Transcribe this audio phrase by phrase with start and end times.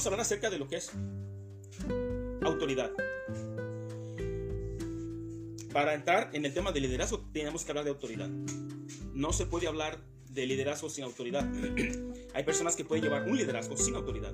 [0.00, 0.92] Vamos a hablar acerca de lo que es
[2.42, 2.90] autoridad.
[5.74, 8.30] Para entrar en el tema de liderazgo tenemos que hablar de autoridad.
[9.12, 9.98] No se puede hablar
[10.30, 11.46] de liderazgo sin autoridad.
[12.34, 14.32] Hay personas que pueden llevar un liderazgo sin autoridad.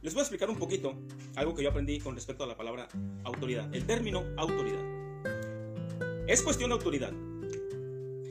[0.00, 0.94] Les voy a explicar un poquito
[1.36, 2.88] algo que yo aprendí con respecto a la palabra
[3.24, 3.68] autoridad.
[3.74, 4.80] El término autoridad.
[6.26, 7.12] Es cuestión de autoridad.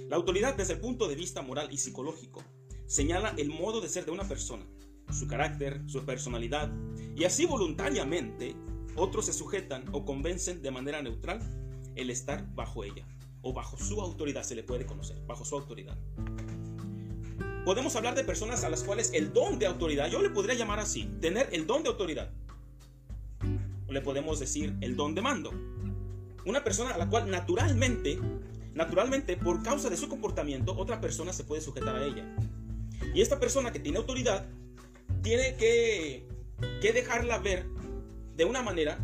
[0.10, 2.44] La autoridad desde el punto de vista moral y psicológico
[2.90, 4.66] señala el modo de ser de una persona,
[5.12, 6.72] su carácter, su personalidad,
[7.16, 8.56] y así voluntariamente
[8.96, 11.40] otros se sujetan o convencen de manera neutral
[11.96, 13.08] el estar bajo ella,
[13.44, 15.96] o bajo su autoridad se le puede conocer, bajo su autoridad.
[17.64, 20.80] Podemos hablar de personas a las cuales el don de autoridad, yo le podría llamar
[20.80, 22.32] así, tener el don de autoridad.
[23.88, 25.52] Le podemos decir el don de mando.
[26.44, 28.20] Una persona a la cual naturalmente,
[28.74, 32.26] naturalmente por causa de su comportamiento, otra persona se puede sujetar a ella.
[33.14, 34.48] Y esta persona que tiene autoridad
[35.22, 36.28] tiene que,
[36.82, 37.66] que dejarla ver
[38.36, 39.00] de una manera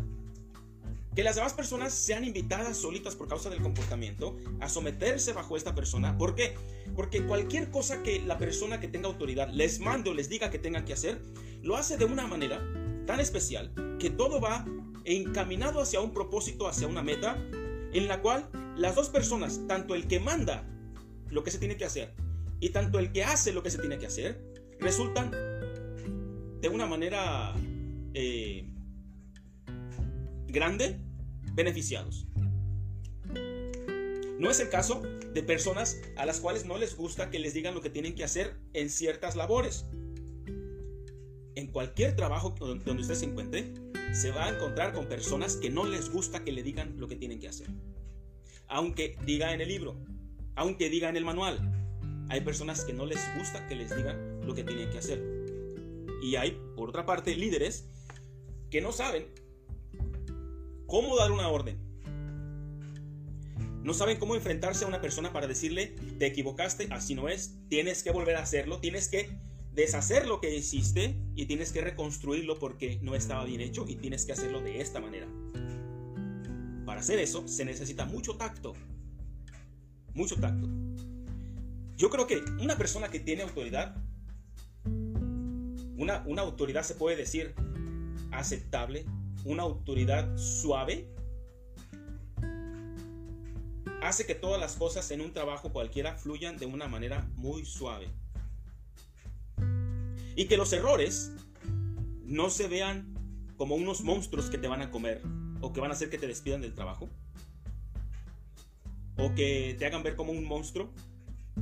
[1.14, 5.74] que las demás personas sean invitadas solitas por causa del comportamiento a someterse bajo esta
[5.74, 6.18] persona.
[6.18, 6.54] ¿Por qué?
[6.94, 10.58] Porque cualquier cosa que la persona que tenga autoridad les mande o les diga que
[10.58, 11.18] tengan que hacer,
[11.62, 12.62] lo hace de una manera
[13.06, 14.66] tan especial que todo va
[15.04, 17.38] encaminado hacia un propósito, hacia una meta,
[17.92, 20.68] en la cual las dos personas, tanto el que manda
[21.30, 22.14] lo que se tiene que hacer
[22.60, 24.40] y tanto el que hace lo que se tiene que hacer,
[24.80, 25.30] resultan
[26.60, 27.54] de una manera
[28.14, 28.68] eh,
[30.46, 30.98] grande
[31.52, 32.26] beneficiados.
[34.38, 37.74] No es el caso de personas a las cuales no les gusta que les digan
[37.74, 39.86] lo que tienen que hacer en ciertas labores.
[41.54, 43.72] En cualquier trabajo donde usted se encuentre,
[44.12, 47.16] se va a encontrar con personas que no les gusta que le digan lo que
[47.16, 47.68] tienen que hacer.
[48.68, 49.96] Aunque diga en el libro,
[50.54, 51.85] aunque diga en el manual,
[52.28, 55.22] hay personas que no les gusta que les digan lo que tienen que hacer.
[56.22, 57.88] Y hay, por otra parte, líderes
[58.70, 59.26] que no saben
[60.86, 61.78] cómo dar una orden.
[63.82, 68.02] No saben cómo enfrentarse a una persona para decirle, te equivocaste, así no es, tienes
[68.02, 69.30] que volver a hacerlo, tienes que
[69.72, 74.24] deshacer lo que hiciste y tienes que reconstruirlo porque no estaba bien hecho y tienes
[74.24, 75.28] que hacerlo de esta manera.
[76.84, 78.72] Para hacer eso se necesita mucho tacto.
[80.14, 80.66] Mucho tacto.
[81.96, 83.96] Yo creo que una persona que tiene autoridad,
[85.96, 87.54] una, una autoridad se puede decir
[88.32, 89.06] aceptable,
[89.44, 91.08] una autoridad suave,
[94.02, 98.08] hace que todas las cosas en un trabajo cualquiera fluyan de una manera muy suave.
[100.36, 101.32] Y que los errores
[102.24, 103.14] no se vean
[103.56, 105.22] como unos monstruos que te van a comer
[105.62, 107.08] o que van a hacer que te despidan del trabajo.
[109.16, 110.92] O que te hagan ver como un monstruo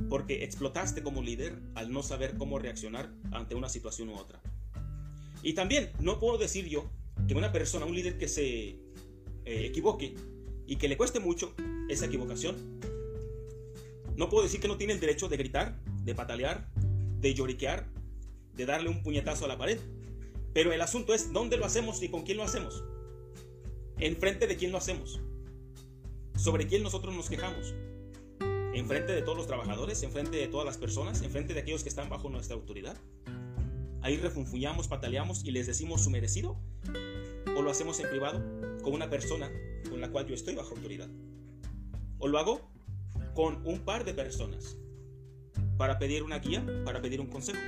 [0.09, 4.41] porque explotaste como líder al no saber cómo reaccionar ante una situación u otra.
[5.41, 6.89] Y también no puedo decir yo
[7.27, 8.77] que una persona, un líder que se eh,
[9.45, 10.15] equivoque
[10.65, 11.53] y que le cueste mucho
[11.89, 12.79] esa equivocación,
[14.15, 16.69] no puedo decir que no tiene el derecho de gritar, de patalear,
[17.19, 17.87] de lloriquear,
[18.55, 19.79] de darle un puñetazo a la pared.
[20.53, 22.83] Pero el asunto es dónde lo hacemos y con quién lo hacemos.
[23.99, 25.19] Enfrente de quién lo hacemos.
[26.37, 27.73] Sobre quién nosotros nos quejamos.
[28.75, 32.09] Enfrente de todos los trabajadores, enfrente de todas las personas, enfrente de aquellos que están
[32.09, 32.97] bajo nuestra autoridad.
[34.01, 36.59] Ahí refunfuñamos, pataleamos y les decimos su merecido
[37.55, 38.43] o lo hacemos en privado
[38.83, 39.49] con una persona
[39.89, 41.07] con la cual yo estoy bajo autoridad.
[42.19, 42.69] O lo hago
[43.33, 44.75] con un par de personas
[45.77, 47.61] para pedir una guía, para pedir un consejo.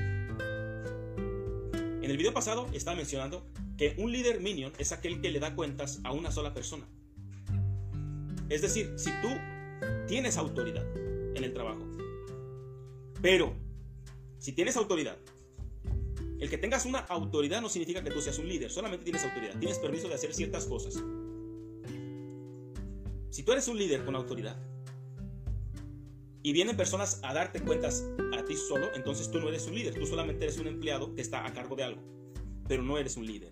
[2.01, 3.45] En el video pasado estaba mencionando
[3.77, 6.85] que un líder minion es aquel que le da cuentas a una sola persona.
[8.49, 9.29] Es decir, si tú
[10.07, 11.85] tienes autoridad en el trabajo,
[13.21, 13.53] pero
[14.37, 15.17] si tienes autoridad
[16.39, 19.57] el que tengas una autoridad no significa que tú seas un líder, solamente tienes autoridad,
[19.57, 21.03] tienes permiso de hacer ciertas cosas.
[23.31, 24.55] Si tú eres un líder con autoridad
[26.43, 28.07] y vienen personas a darte cuentas
[28.37, 31.21] a ti solo, entonces tú no eres un líder, tú solamente eres un empleado que
[31.21, 32.01] está a cargo de algo,
[32.67, 33.51] pero no eres un líder.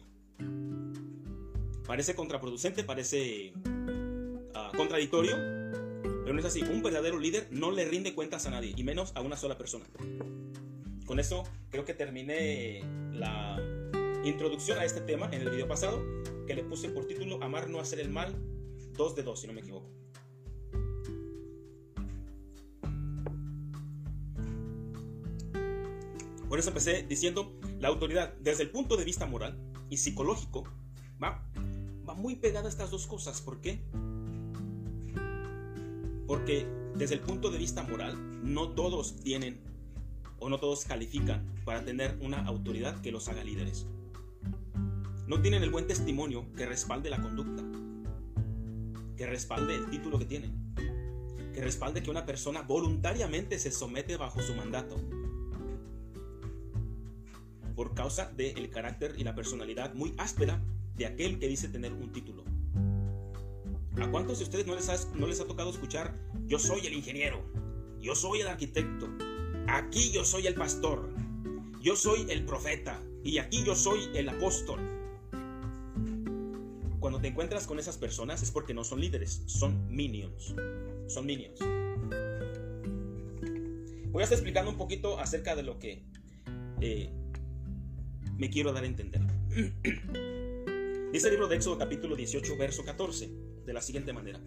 [1.87, 3.53] Parece contraproducente, parece
[4.53, 5.35] ah, contradictorio,
[6.25, 6.63] pero no es así.
[6.63, 9.85] Un verdadero líder no le rinde cuentas a nadie, y menos a una sola persona.
[11.05, 12.81] Con eso creo que terminé
[13.13, 13.61] la
[14.23, 16.03] introducción a este tema en el video pasado,
[16.47, 18.35] que le puse por título Amar no hacer el mal,
[18.93, 19.87] 2 de 2, si no me equivoco.
[26.49, 29.59] Por eso empecé diciendo, la autoridad desde el punto de vista moral
[29.91, 30.63] y psicológico
[31.21, 31.47] va,
[32.07, 33.41] va muy pegada a estas dos cosas.
[33.41, 33.83] ¿Por qué?
[36.27, 39.59] Porque desde el punto de vista moral no todos tienen
[40.39, 43.87] o no todos califican para tener una autoridad que los haga líderes.
[45.27, 47.63] No tienen el buen testimonio que respalde la conducta,
[49.17, 50.75] que respalde el título que tienen,
[51.53, 54.97] que respalde que una persona voluntariamente se somete bajo su mandato
[57.75, 60.61] por causa del carácter y la personalidad muy áspera
[60.95, 62.54] de aquel que dice tener un título.
[64.01, 66.93] ¿A cuántos de ustedes no les, ha, no les ha tocado escuchar, yo soy el
[66.93, 67.41] ingeniero,
[67.99, 69.07] yo soy el arquitecto,
[69.67, 71.09] aquí yo soy el pastor,
[71.81, 74.79] yo soy el profeta y aquí yo soy el apóstol?
[76.99, 80.55] Cuando te encuentras con esas personas es porque no son líderes, son minions,
[81.07, 81.59] son minions.
[84.11, 86.03] Voy a estar explicando un poquito acerca de lo que
[86.81, 87.09] eh,
[88.37, 89.21] me quiero dar a entender.
[91.13, 94.39] Dice el libro de Éxodo capítulo 18, verso 14, de la siguiente manera.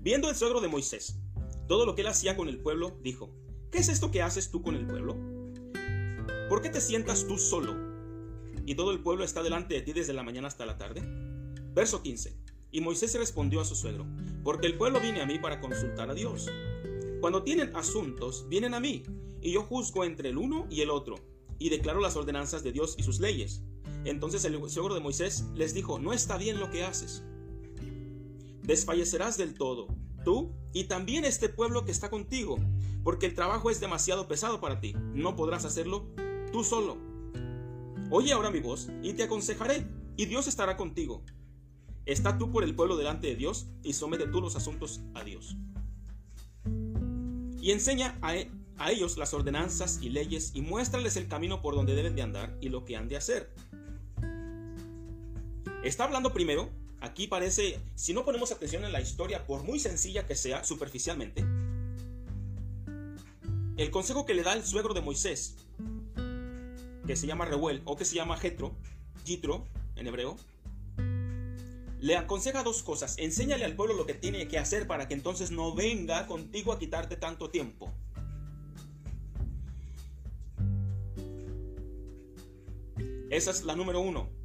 [0.00, 1.18] Viendo el suegro de Moisés
[1.66, 3.30] todo lo que él hacía con el pueblo, dijo,
[3.70, 5.16] ¿qué es esto que haces tú con el pueblo?
[6.48, 7.74] ¿Por qué te sientas tú solo
[8.64, 11.02] y todo el pueblo está delante de ti desde la mañana hasta la tarde?
[11.74, 12.36] Verso 15.
[12.70, 14.06] Y Moisés respondió a su suegro,
[14.44, 16.48] porque el pueblo viene a mí para consultar a Dios.
[17.20, 19.02] Cuando tienen asuntos, vienen a mí,
[19.40, 21.16] y yo juzgo entre el uno y el otro,
[21.58, 23.62] y declaro las ordenanzas de Dios y sus leyes.
[24.04, 27.24] Entonces el suegro de Moisés les dijo, no está bien lo que haces.
[28.66, 29.86] Desfallecerás del todo,
[30.24, 32.56] tú y también este pueblo que está contigo,
[33.04, 34.92] porque el trabajo es demasiado pesado para ti.
[35.14, 36.08] No podrás hacerlo
[36.52, 36.98] tú solo.
[38.10, 39.86] Oye ahora mi voz y te aconsejaré,
[40.16, 41.22] y Dios estará contigo.
[42.06, 45.56] Está tú por el pueblo delante de Dios y somete tú los asuntos a Dios.
[47.60, 48.34] Y enseña a,
[48.78, 52.56] a ellos las ordenanzas y leyes y muéstrales el camino por donde deben de andar
[52.60, 53.54] y lo que han de hacer.
[55.84, 56.68] Está hablando primero,
[57.06, 61.44] aquí parece, si no ponemos atención en la historia, por muy sencilla que sea, superficialmente,
[63.76, 65.56] el consejo que le da el suegro de Moisés,
[67.06, 68.74] que se llama Reuel o que se llama Jetro,
[69.24, 69.66] Jitro
[69.96, 70.36] en hebreo,
[72.00, 73.16] le aconseja dos cosas.
[73.18, 76.78] Enséñale al pueblo lo que tiene que hacer para que entonces no venga contigo a
[76.78, 77.92] quitarte tanto tiempo.
[83.30, 84.35] Esa es la número uno.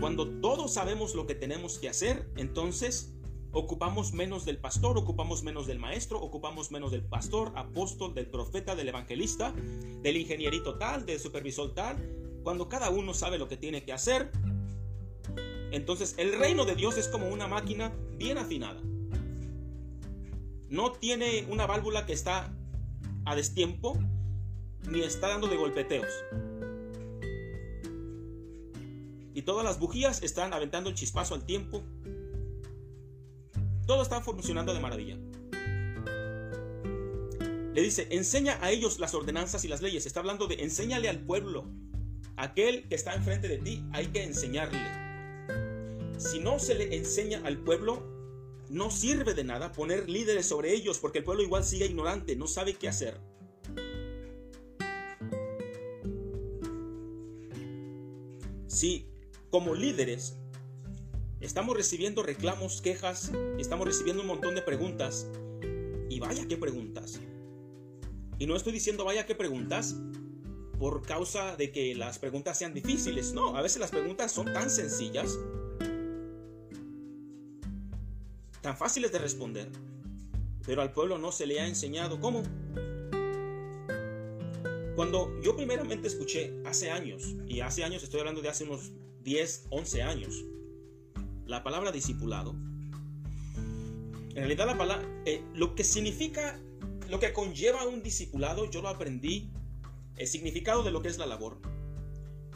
[0.00, 3.14] Cuando todos sabemos lo que tenemos que hacer, entonces
[3.52, 8.74] ocupamos menos del pastor, ocupamos menos del maestro, ocupamos menos del pastor, apóstol, del profeta,
[8.74, 9.52] del evangelista,
[10.02, 11.96] del ingenierito tal, del supervisor tal.
[12.42, 14.32] Cuando cada uno sabe lo que tiene que hacer,
[15.70, 18.80] entonces el reino de Dios es como una máquina bien afinada.
[20.68, 22.52] No tiene una válvula que está
[23.24, 23.96] a destiempo,
[24.88, 26.10] ni está dando de golpeteos
[29.34, 31.82] y todas las bujías están aventando el chispazo al tiempo.
[33.86, 35.18] Todo está funcionando de maravilla.
[37.74, 40.06] Le dice, enseña a ellos las ordenanzas y las leyes.
[40.06, 41.68] Está hablando de enséñale al pueblo.
[42.36, 44.78] Aquel que está enfrente de ti hay que enseñarle.
[46.18, 48.02] Si no se le enseña al pueblo,
[48.70, 52.46] no sirve de nada poner líderes sobre ellos porque el pueblo igual sigue ignorante, no
[52.46, 53.20] sabe qué hacer.
[58.68, 59.06] Si
[59.54, 60.36] como líderes,
[61.38, 65.28] estamos recibiendo reclamos, quejas, estamos recibiendo un montón de preguntas.
[66.10, 67.20] Y vaya qué preguntas.
[68.40, 69.94] Y no estoy diciendo vaya qué preguntas
[70.76, 73.32] por causa de que las preguntas sean difíciles.
[73.32, 75.38] No, a veces las preguntas son tan sencillas,
[78.60, 79.70] tan fáciles de responder,
[80.66, 82.42] pero al pueblo no se le ha enseñado cómo.
[84.96, 88.90] Cuando yo primeramente escuché hace años, y hace años estoy hablando de hace unos
[89.24, 90.44] 10, 11 años.
[91.46, 92.52] La palabra discipulado.
[92.52, 96.60] En realidad la palabra, eh, lo que significa,
[97.08, 99.50] lo que conlleva un discipulado, yo lo aprendí,
[100.16, 101.58] el significado de lo que es la labor.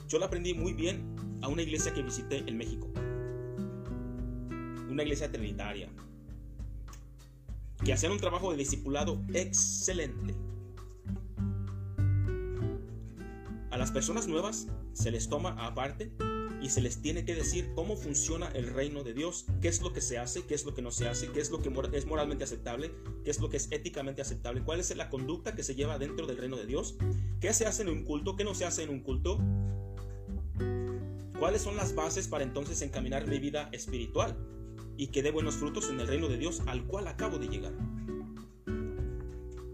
[0.08, 2.86] Yo lo aprendí muy bien a una iglesia que visité en México.
[4.90, 5.88] Una iglesia trinitaria.
[7.82, 10.34] Que hacían un trabajo de discipulado excelente.
[13.70, 16.12] A las personas nuevas se les toma aparte
[16.60, 19.92] y se les tiene que decir cómo funciona el reino de Dios, qué es lo
[19.92, 22.06] que se hace, qué es lo que no se hace, qué es lo que es
[22.06, 22.92] moralmente aceptable,
[23.24, 26.26] qué es lo que es éticamente aceptable, cuál es la conducta que se lleva dentro
[26.26, 26.96] del reino de Dios,
[27.40, 29.38] qué se hace en un culto, qué no se hace en un culto,
[31.38, 34.36] cuáles son las bases para entonces encaminar mi vida espiritual
[34.96, 37.72] y que dé buenos frutos en el reino de Dios al cual acabo de llegar.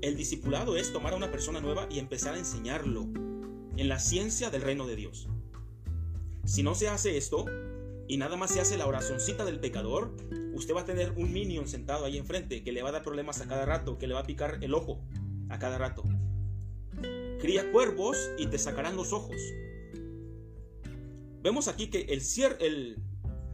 [0.02, 3.08] El discipulado es tomar a una persona nueva y empezar a enseñarlo
[3.76, 5.28] en la ciencia del reino de Dios.
[6.44, 7.46] Si no se hace esto
[8.06, 10.14] y nada más se hace la oracioncita del pecador,
[10.52, 13.40] usted va a tener un minion sentado ahí enfrente que le va a dar problemas
[13.40, 15.00] a cada rato, que le va a picar el ojo
[15.48, 16.04] a cada rato.
[17.40, 19.36] cría cuervos y te sacarán los ojos.
[21.42, 22.22] Vemos aquí que el,
[22.60, 22.98] el,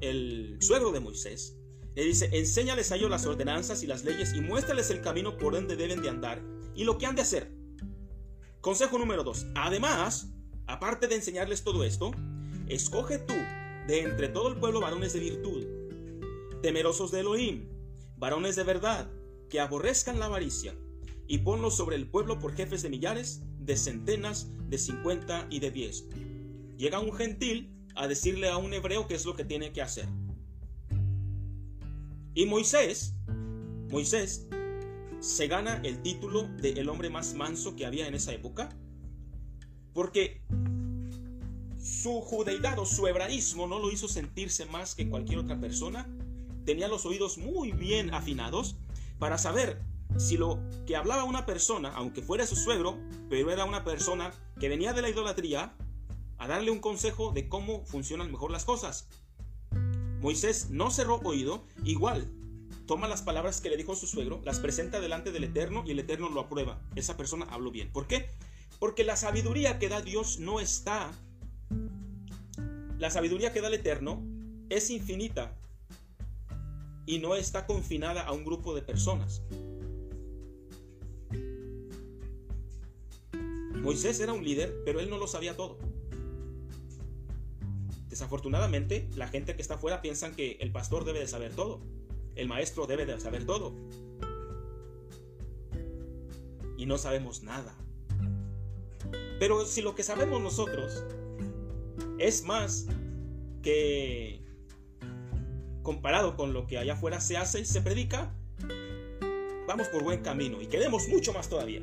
[0.00, 1.56] el suegro de Moisés
[1.94, 5.54] le dice, enséñales a ellos las ordenanzas y las leyes y muéstrales el camino por
[5.54, 6.40] donde deben de andar
[6.74, 7.52] y lo que han de hacer.
[8.60, 9.48] Consejo número 2.
[9.56, 10.32] Además,
[10.66, 12.12] aparte de enseñarles todo esto,
[12.70, 13.34] escoge tú
[13.86, 15.66] de entre todo el pueblo varones de virtud,
[16.62, 17.68] temerosos de Elohim,
[18.16, 19.10] varones de verdad,
[19.48, 20.74] que aborrezcan la avaricia,
[21.26, 25.70] y ponlos sobre el pueblo por jefes de millares, de centenas, de cincuenta y de
[25.70, 26.06] diez.
[26.76, 30.06] Llega un gentil a decirle a un hebreo qué es lo que tiene que hacer.
[32.34, 33.14] Y Moisés,
[33.90, 34.48] Moisés,
[35.18, 38.70] se gana el título de el hombre más manso que había en esa época,
[39.92, 40.42] porque
[41.80, 46.08] su judeidad o su hebraísmo no lo hizo sentirse más que cualquier otra persona.
[46.64, 48.76] Tenía los oídos muy bien afinados
[49.18, 49.82] para saber
[50.18, 54.68] si lo que hablaba una persona, aunque fuera su suegro, pero era una persona que
[54.68, 55.74] venía de la idolatría,
[56.38, 59.08] a darle un consejo de cómo funcionan mejor las cosas.
[60.20, 62.30] Moisés no cerró oído, igual
[62.90, 66.00] toma las palabras que le dijo su suegro, las presenta delante del Eterno y el
[66.00, 66.82] Eterno lo aprueba.
[66.96, 67.92] Esa persona habló bien.
[67.92, 68.30] ¿Por qué?
[68.80, 71.12] Porque la sabiduría que da Dios no está.
[73.00, 74.22] La sabiduría que da el Eterno
[74.68, 75.56] es infinita
[77.06, 79.40] y no está confinada a un grupo de personas.
[83.80, 85.78] Moisés era un líder, pero él no lo sabía todo.
[88.10, 91.80] Desafortunadamente, la gente que está afuera piensan que el pastor debe de saber todo,
[92.36, 93.74] el maestro debe de saber todo.
[96.76, 97.74] Y no sabemos nada.
[99.38, 101.02] Pero si lo que sabemos nosotros
[102.18, 102.86] es más
[103.62, 104.44] que
[105.82, 108.34] comparado con lo que allá afuera se hace y se predica,
[109.66, 111.82] vamos por buen camino y queremos mucho más todavía.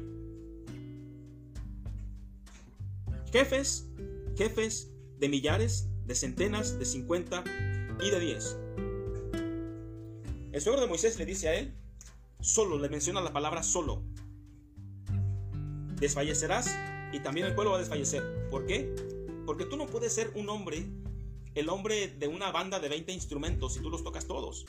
[3.32, 3.90] Jefes,
[4.36, 7.44] jefes de millares de centenas, de cincuenta
[8.02, 8.58] y de diez.
[10.54, 11.76] El suegro de Moisés le dice a él,
[12.40, 14.04] solo, le menciona la palabra solo.
[16.00, 16.74] Desfallecerás
[17.12, 18.50] y también el pueblo va a desfallecer.
[18.50, 18.96] ¿Por qué?
[19.48, 20.86] Porque tú no puedes ser un hombre,
[21.56, 24.66] el hombre de una banda de 20 instrumentos si tú los tocas todos.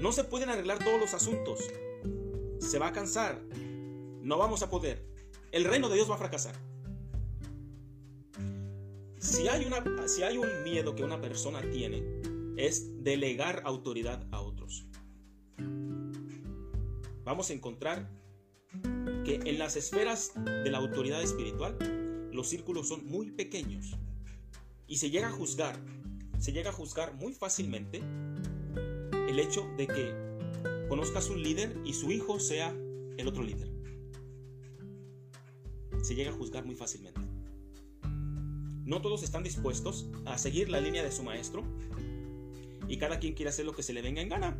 [0.00, 1.60] No se pueden arreglar todos los asuntos.
[2.58, 3.40] Se va a cansar.
[4.22, 5.06] No vamos a poder.
[5.52, 6.56] El reino de Dios va a fracasar.
[9.18, 12.02] Si hay, una, si hay un miedo que una persona tiene,
[12.56, 14.84] es delegar autoridad a otros.
[17.22, 18.10] Vamos a encontrar
[19.24, 21.78] que en las esferas de la autoridad espiritual,
[22.34, 23.96] los círculos son muy pequeños
[24.88, 25.78] y se llega a juzgar,
[26.38, 28.02] se llega a juzgar muy fácilmente
[29.28, 32.70] el hecho de que conozcas un líder y su hijo sea
[33.16, 33.70] el otro líder.
[36.02, 37.20] Se llega a juzgar muy fácilmente.
[38.84, 41.62] No todos están dispuestos a seguir la línea de su maestro
[42.88, 44.58] y cada quien quiere hacer lo que se le venga en gana.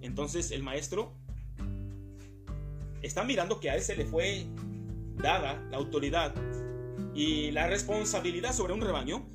[0.00, 1.16] Entonces el maestro
[3.02, 4.46] está mirando que a él se le fue
[5.16, 6.32] dada la autoridad
[7.18, 9.26] y la responsabilidad sobre un rebaño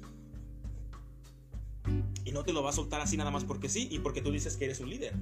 [2.23, 4.31] y no te lo va a soltar así nada más porque sí y porque tú
[4.31, 5.13] dices que eres un líder.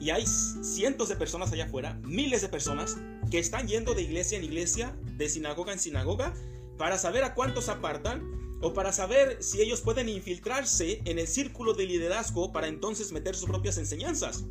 [0.00, 2.96] Y hay cientos de personas allá afuera, miles de personas,
[3.30, 6.32] que están yendo de iglesia en iglesia, de sinagoga en sinagoga,
[6.78, 11.74] para saber a cuántos apartan o para saber si ellos pueden infiltrarse en el círculo
[11.74, 14.44] de liderazgo para entonces meter sus propias enseñanzas.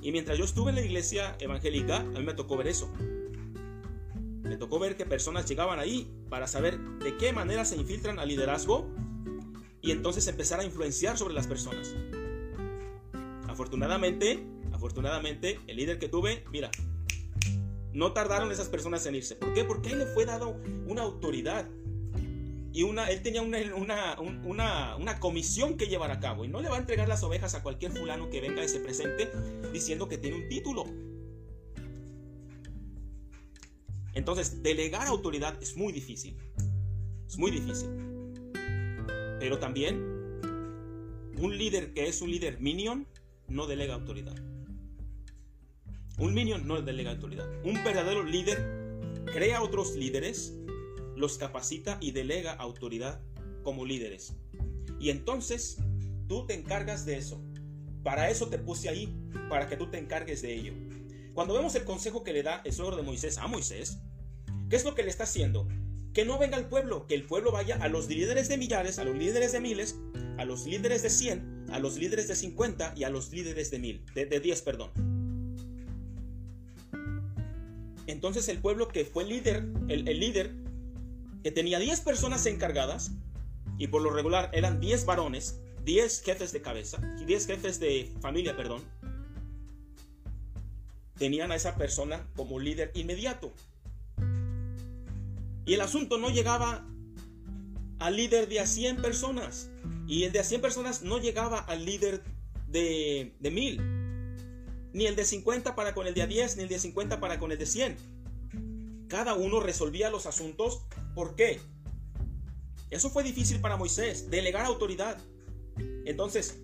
[0.00, 2.90] Y mientras yo estuve en la iglesia evangélica, a mí me tocó ver eso.
[4.48, 8.28] Me tocó ver que personas llegaban ahí para saber de qué manera se infiltran al
[8.28, 8.88] liderazgo
[9.82, 11.94] y entonces empezar a influenciar sobre las personas.
[13.48, 16.70] Afortunadamente, afortunadamente, el líder que tuve, mira,
[17.92, 19.36] no tardaron esas personas en irse.
[19.36, 19.64] ¿Por qué?
[19.64, 21.66] Porque él le fue dado una autoridad.
[22.72, 23.58] Y una, él tenía una,
[24.44, 26.44] una, una, comisión que llevar a cabo.
[26.44, 28.80] Y no le va a entregar las ovejas a cualquier fulano que venga a ese
[28.80, 29.30] presente
[29.72, 30.84] diciendo que tiene un título.
[34.16, 36.38] Entonces, delegar autoridad es muy difícil.
[37.28, 37.90] Es muy difícil.
[39.38, 40.00] Pero también,
[41.38, 43.06] un líder que es un líder minion
[43.46, 44.34] no delega autoridad.
[46.18, 47.46] Un minion no delega autoridad.
[47.62, 48.58] Un verdadero líder
[49.26, 50.56] crea otros líderes,
[51.14, 53.20] los capacita y delega autoridad
[53.62, 54.34] como líderes.
[54.98, 55.76] Y entonces
[56.26, 57.38] tú te encargas de eso.
[58.02, 59.14] Para eso te puse ahí,
[59.50, 60.72] para que tú te encargues de ello.
[61.36, 63.98] Cuando vemos el consejo que le da el suegro de Moisés a Moisés,
[64.70, 65.68] ¿qué es lo que le está haciendo?
[66.14, 69.04] Que no venga el pueblo, que el pueblo vaya a los líderes de millares, a
[69.04, 69.96] los líderes de miles,
[70.38, 73.78] a los líderes de 100, a los líderes de 50 y a los líderes de
[73.78, 74.90] mil, de, de 10, perdón.
[78.06, 80.54] Entonces el pueblo que fue líder, el, el líder,
[81.42, 83.10] que tenía 10 personas encargadas,
[83.76, 88.56] y por lo regular eran 10 varones, 10 jefes de cabeza, 10 jefes de familia,
[88.56, 88.82] perdón,
[91.18, 93.52] tenían a esa persona como líder inmediato.
[95.64, 96.86] Y el asunto no llegaba
[97.98, 99.70] al líder de a 100 personas.
[100.06, 102.22] Y el de a 100 personas no llegaba al líder
[102.68, 103.80] de, de 1000.
[104.92, 107.38] Ni el de 50 para con el de a 10, ni el de 50 para
[107.38, 107.96] con el de 100.
[109.08, 110.82] Cada uno resolvía los asuntos.
[111.14, 111.60] ¿Por qué?
[112.90, 115.18] Eso fue difícil para Moisés, delegar autoridad.
[116.04, 116.60] Entonces,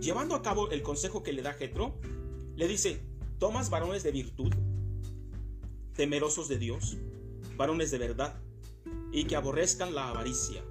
[0.00, 1.94] llevando a cabo el consejo que le da Jetro,
[2.56, 3.00] le dice,
[3.38, 4.52] tomas varones de virtud,
[5.94, 6.96] temerosos de Dios,
[7.56, 8.40] varones de verdad,
[9.12, 10.62] y que aborrezcan la avaricia.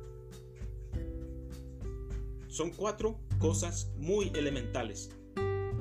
[2.47, 5.09] Son cuatro cosas muy elementales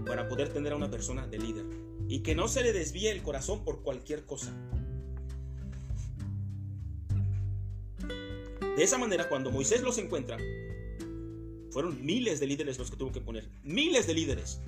[0.07, 1.67] para poder tener a una persona de líder
[2.09, 4.53] y que no se le desvíe el corazón por cualquier cosa.
[8.77, 10.39] De esa manera, cuando Moisés los encuentra,
[11.71, 14.61] fueron miles de líderes los que tuvo que poner, miles de líderes.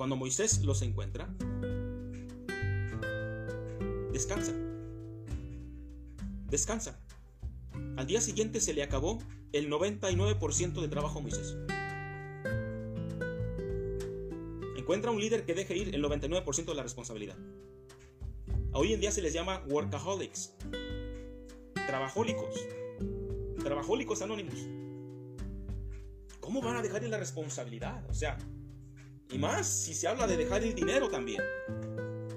[0.00, 1.28] Cuando Moisés los encuentra,
[4.14, 4.54] descansa.
[6.46, 6.98] Descansa.
[7.98, 9.18] Al día siguiente se le acabó
[9.52, 11.54] el 99% de trabajo a Moisés.
[14.78, 17.36] Encuentra un líder que deje ir el 99% de la responsabilidad.
[18.72, 20.54] Hoy en día se les llama workaholics,
[21.86, 22.58] trabajólicos,
[23.62, 24.54] trabajólicos anónimos.
[26.40, 28.08] ¿Cómo van a dejar ir la responsabilidad?
[28.08, 28.38] O sea,
[29.30, 31.42] y más si se habla de dejar el dinero también.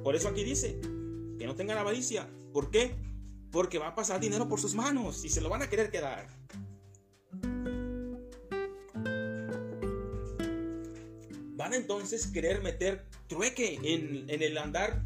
[0.03, 0.79] Por eso aquí dice
[1.37, 2.29] que no tengan avaricia.
[2.51, 2.95] ¿Por qué?
[3.51, 6.27] Porque va a pasar dinero por sus manos y se lo van a querer quedar.
[11.55, 15.03] Van a entonces querer meter trueque en, en el andar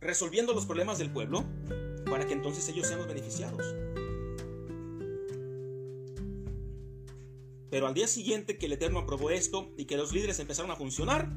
[0.00, 1.44] resolviendo los problemas del pueblo
[2.08, 3.74] para que entonces ellos sean los beneficiados.
[7.70, 10.76] Pero al día siguiente que el Eterno aprobó esto y que los líderes empezaron a
[10.76, 11.28] funcionar,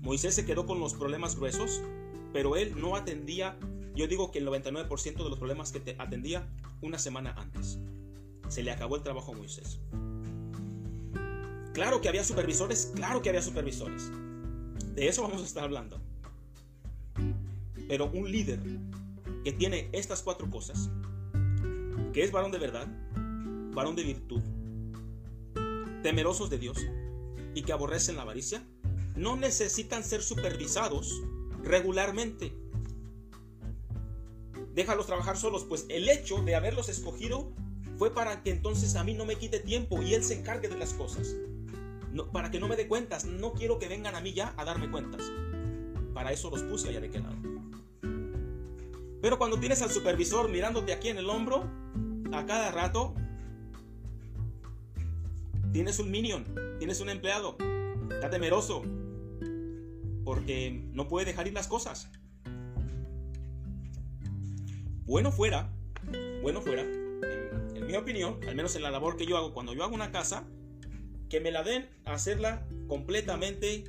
[0.00, 1.80] Moisés se quedó con los problemas gruesos,
[2.32, 3.58] pero él no atendía,
[3.94, 6.48] yo digo que el 99% de los problemas que te atendía
[6.82, 7.78] una semana antes.
[8.48, 9.78] Se le acabó el trabajo a Moisés.
[11.72, 14.10] Claro que había supervisores, claro que había supervisores.
[14.94, 16.00] De eso vamos a estar hablando.
[17.88, 18.60] Pero un líder
[19.44, 20.90] que tiene estas cuatro cosas,
[22.12, 22.88] que es varón de verdad,
[23.74, 24.40] varón de virtud,
[26.04, 26.76] temerosos de Dios
[27.54, 28.62] y que aborrecen la avaricia,
[29.16, 31.22] no necesitan ser supervisados
[31.62, 32.52] regularmente.
[34.74, 37.50] Déjalos trabajar solos, pues el hecho de haberlos escogido
[37.96, 40.76] fue para que entonces a mí no me quite tiempo y Él se encargue de
[40.76, 41.34] las cosas.
[42.12, 44.64] No, para que no me dé cuentas, no quiero que vengan a mí ya a
[44.66, 45.22] darme cuentas.
[46.12, 47.36] Para eso los puse allá de qué lado.
[49.22, 51.64] Pero cuando tienes al supervisor mirándote aquí en el hombro,
[52.30, 53.14] a cada rato,
[55.74, 56.44] Tienes un minion,
[56.78, 57.56] tienes un empleado,
[58.08, 58.84] está temeroso,
[60.24, 62.12] porque no puede dejar ir las cosas.
[65.04, 65.72] Bueno fuera,
[66.42, 69.82] bueno fuera, en, mi opinión, al menos en la labor que yo hago, cuando yo
[69.82, 70.46] hago una casa,
[71.28, 73.82] que me la den a hacerla completamente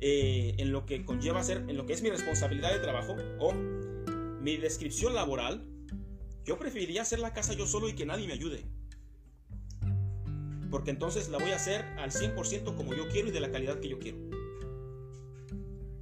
[0.00, 3.52] eh, en lo que conlleva hacer, en lo que es mi responsabilidad de trabajo o
[3.52, 5.68] mi descripción laboral,
[6.46, 8.79] yo preferiría hacer la casa yo solo y que nadie me ayude
[10.70, 13.80] porque entonces la voy a hacer al 100% como yo quiero y de la calidad
[13.80, 14.18] que yo quiero.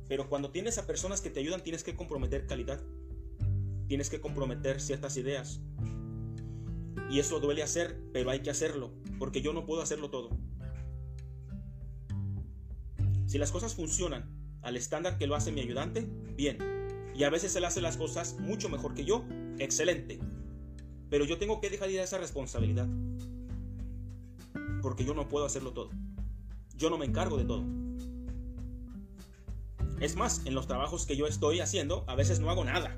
[0.09, 2.83] Pero cuando tienes a personas que te ayudan, tienes que comprometer calidad.
[3.88, 5.61] Tienes que comprometer ciertas ideas.
[7.11, 10.31] Y eso duele hacer, pero hay que hacerlo, porque yo no puedo hacerlo todo.
[13.26, 14.31] Si las cosas funcionan
[14.62, 16.59] al estándar que lo hace mi ayudante, bien.
[17.14, 19.24] Y a veces él hace las cosas mucho mejor que yo,
[19.59, 20.18] excelente.
[21.09, 22.87] Pero yo tengo que dejar ir a esa responsabilidad
[24.83, 25.91] porque yo no puedo hacerlo todo.
[26.77, 27.64] Yo no me encargo de todo.
[30.01, 32.97] Es más, en los trabajos que yo estoy haciendo, a veces no hago nada.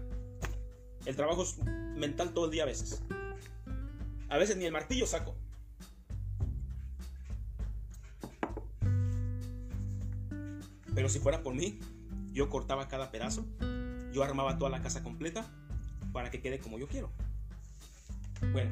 [1.06, 1.58] El trabajo es
[1.96, 3.02] mental todo el día a veces.
[4.28, 5.34] A veces ni el martillo saco.
[10.94, 11.78] Pero si fuera por mí,
[12.32, 13.46] yo cortaba cada pedazo,
[14.12, 15.46] yo armaba toda la casa completa
[16.12, 17.10] para que quede como yo quiero.
[18.52, 18.70] Bueno,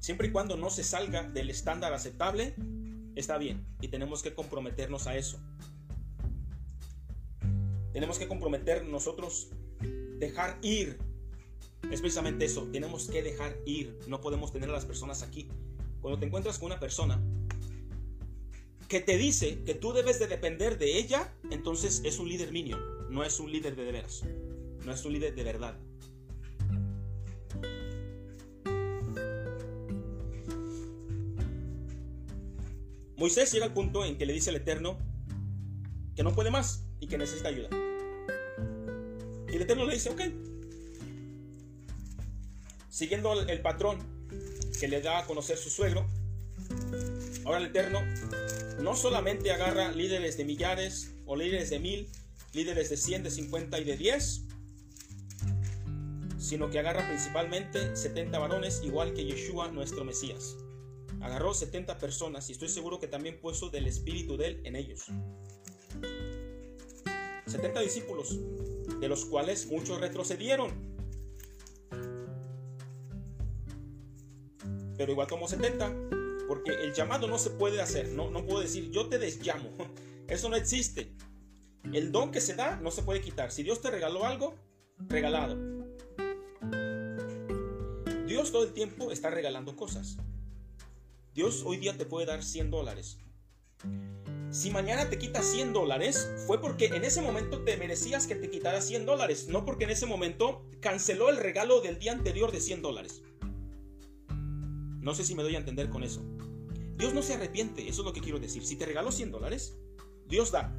[0.00, 2.54] Siempre y cuando no se salga del estándar aceptable,
[3.14, 5.38] está bien y tenemos que comprometernos a eso.
[7.92, 9.50] Tenemos que comprometer nosotros,
[10.18, 10.98] dejar ir.
[11.90, 13.98] Es precisamente eso, tenemos que dejar ir.
[14.06, 15.48] No podemos tener a las personas aquí.
[16.00, 17.20] Cuando te encuentras con una persona
[18.88, 22.80] que te dice que tú debes de depender de ella, entonces es un líder minion,
[23.10, 24.22] no es un líder de veras,
[24.84, 25.78] no es un líder de verdad.
[33.20, 34.96] Moisés llega al punto en que le dice al Eterno
[36.16, 37.68] que no puede más y que necesita ayuda.
[39.46, 40.22] Y el Eterno le dice, ok.
[42.88, 43.98] Siguiendo el patrón
[44.80, 46.06] que le da a conocer su suegro,
[47.44, 48.00] ahora el Eterno
[48.80, 52.08] no solamente agarra líderes de millares o líderes de mil,
[52.54, 54.44] líderes de 100, de 50 y de 10,
[56.38, 60.56] sino que agarra principalmente 70 varones, igual que Yeshua, nuestro Mesías.
[61.20, 65.06] Agarró 70 personas y estoy seguro que también puso del espíritu de él en ellos.
[67.46, 68.38] 70 discípulos,
[69.00, 70.70] de los cuales muchos retrocedieron.
[74.96, 75.94] Pero igual como 70,
[76.46, 79.70] porque el llamado no se puede hacer, no, no puedo decir yo te desllamo,
[80.28, 81.14] eso no existe.
[81.92, 83.50] El don que se da no se puede quitar.
[83.50, 84.54] Si Dios te regaló algo,
[85.08, 85.56] regalado.
[88.26, 90.18] Dios todo el tiempo está regalando cosas.
[91.34, 93.18] Dios hoy día te puede dar 100 dólares.
[94.50, 98.50] Si mañana te quita 100 dólares, fue porque en ese momento te merecías que te
[98.50, 102.60] quitara 100 dólares, no porque en ese momento canceló el regalo del día anterior de
[102.60, 103.22] 100 dólares.
[104.28, 106.20] No sé si me doy a entender con eso.
[106.96, 108.66] Dios no se arrepiente, eso es lo que quiero decir.
[108.66, 109.78] Si te regaló 100 dólares,
[110.26, 110.74] Dios da.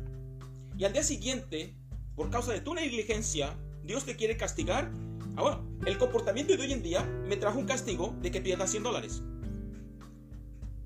[0.77, 1.77] Y al día siguiente,
[2.13, 4.91] por causa de tu negligencia, Dios te quiere castigar.
[5.37, 8.83] Ahora, el comportamiento de hoy en día me trajo un castigo de que pierdas 100
[8.83, 9.23] dólares.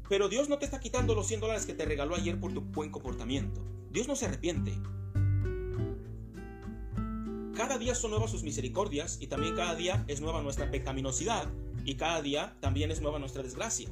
[0.07, 2.61] Pero Dios no te está quitando los 100 dólares que te regaló ayer por tu
[2.61, 3.61] buen comportamiento.
[3.89, 4.73] Dios no se arrepiente.
[7.55, 11.49] Cada día son nuevas sus misericordias y también cada día es nueva nuestra pecaminosidad
[11.85, 13.89] y cada día también es nueva nuestra desgracia.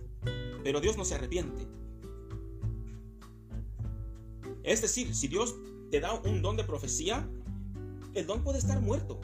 [0.63, 1.65] Pero Dios no se arrepiente.
[4.63, 5.55] Es decir, si Dios
[5.89, 7.27] te da un don de profecía,
[8.13, 9.19] el don puede estar muerto.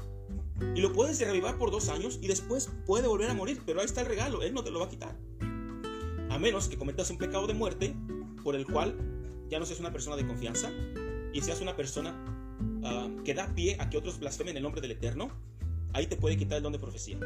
[0.76, 3.86] Y lo puedes revivar por dos años y después puede volver a morir, pero ahí
[3.86, 5.29] está el regalo, Él no te lo va a quitar
[6.40, 7.96] menos que cometas un pecado de muerte
[8.44, 8.96] por el cual
[9.50, 10.72] ya no seas una persona de confianza
[11.34, 12.16] y seas una persona
[12.84, 15.32] ah, que da pie a que otros blasfemen el nombre del Eterno,
[15.94, 17.20] ahí te puede quitar el don de profecía.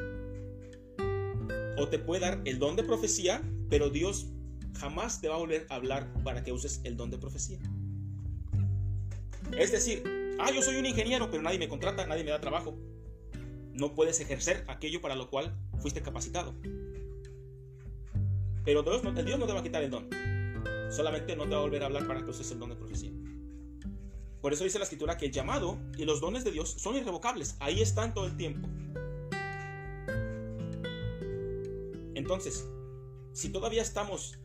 [1.78, 4.28] O te puede dar el don de profecía, pero Dios
[4.78, 7.60] jamás te va a volver a hablar para que uses el don de profecía.
[9.58, 10.04] Es decir,
[10.40, 12.78] ah, yo soy un ingeniero, pero nadie me contrata, nadie me da trabajo.
[13.74, 16.56] No puedes ejercer aquello para lo cual fuiste capacitado.
[18.64, 20.10] Pero Dios no, te va a quitar el don.
[20.90, 23.12] Solamente no te va a volver a hablar para que uses el don de profecía.
[24.42, 27.56] Por eso dice la escritura que el llamado y los dones de Dios son irrevocables.
[27.60, 28.68] Ahí están todo el tiempo.
[32.14, 32.68] Entonces,
[33.34, 34.38] si todavía estamos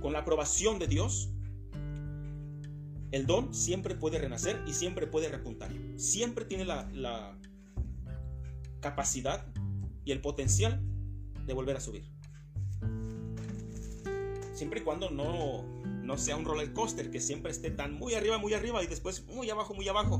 [0.00, 1.30] con la aprobación de Dios,
[3.10, 5.72] el don siempre puede renacer y siempre puede repuntar.
[5.96, 7.38] Siempre tiene la, la
[8.80, 9.46] capacidad
[10.04, 10.82] y el potencial
[11.46, 12.04] de volver a subir.
[14.54, 15.64] Siempre y cuando no,
[16.02, 19.24] no sea un roller coaster que siempre esté tan muy arriba, muy arriba y después
[19.26, 20.18] muy abajo, muy abajo.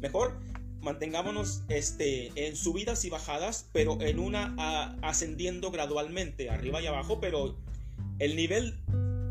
[0.00, 0.40] Mejor
[0.80, 7.56] mantengámonos este, en subidas y bajadas, pero en una ascendiendo gradualmente, arriba y abajo, pero
[8.18, 8.78] el nivel,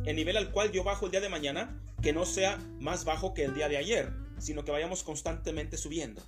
[0.05, 3.33] el nivel al cual yo bajo el día de mañana, que no sea más bajo
[3.33, 6.21] que el día de ayer, sino que vayamos constantemente subiendo.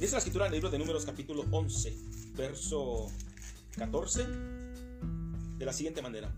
[0.00, 1.96] Dice la escritura en el libro de Números capítulo 11,
[2.36, 3.06] verso
[3.76, 4.26] 14,
[5.56, 6.34] de la siguiente manera.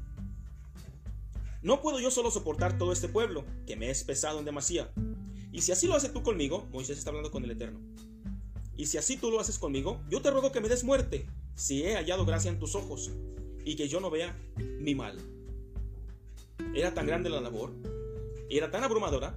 [1.62, 4.92] No puedo yo solo soportar todo este pueblo, que me es pesado en demasía.
[5.52, 7.80] Y si así lo haces tú conmigo, Moisés está hablando con el Eterno.
[8.76, 11.82] Y si así tú lo haces conmigo, yo te ruego que me des muerte, si
[11.82, 13.10] he hallado gracia en tus ojos,
[13.64, 15.18] y que yo no vea mi mal.
[16.74, 17.72] Era tan grande la labor,
[18.50, 19.34] era tan abrumadora,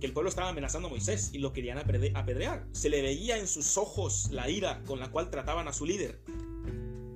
[0.00, 2.66] el pueblo estaba amenazando a Moisés y lo querían apedrear.
[2.72, 6.20] Se le veía en sus ojos la ira con la cual trataban a su líder.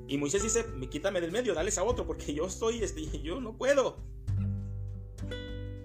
[0.08, 3.56] Y Moisés dice, quítame del medio, dales a otro, porque yo estoy, este, yo no
[3.56, 3.98] puedo.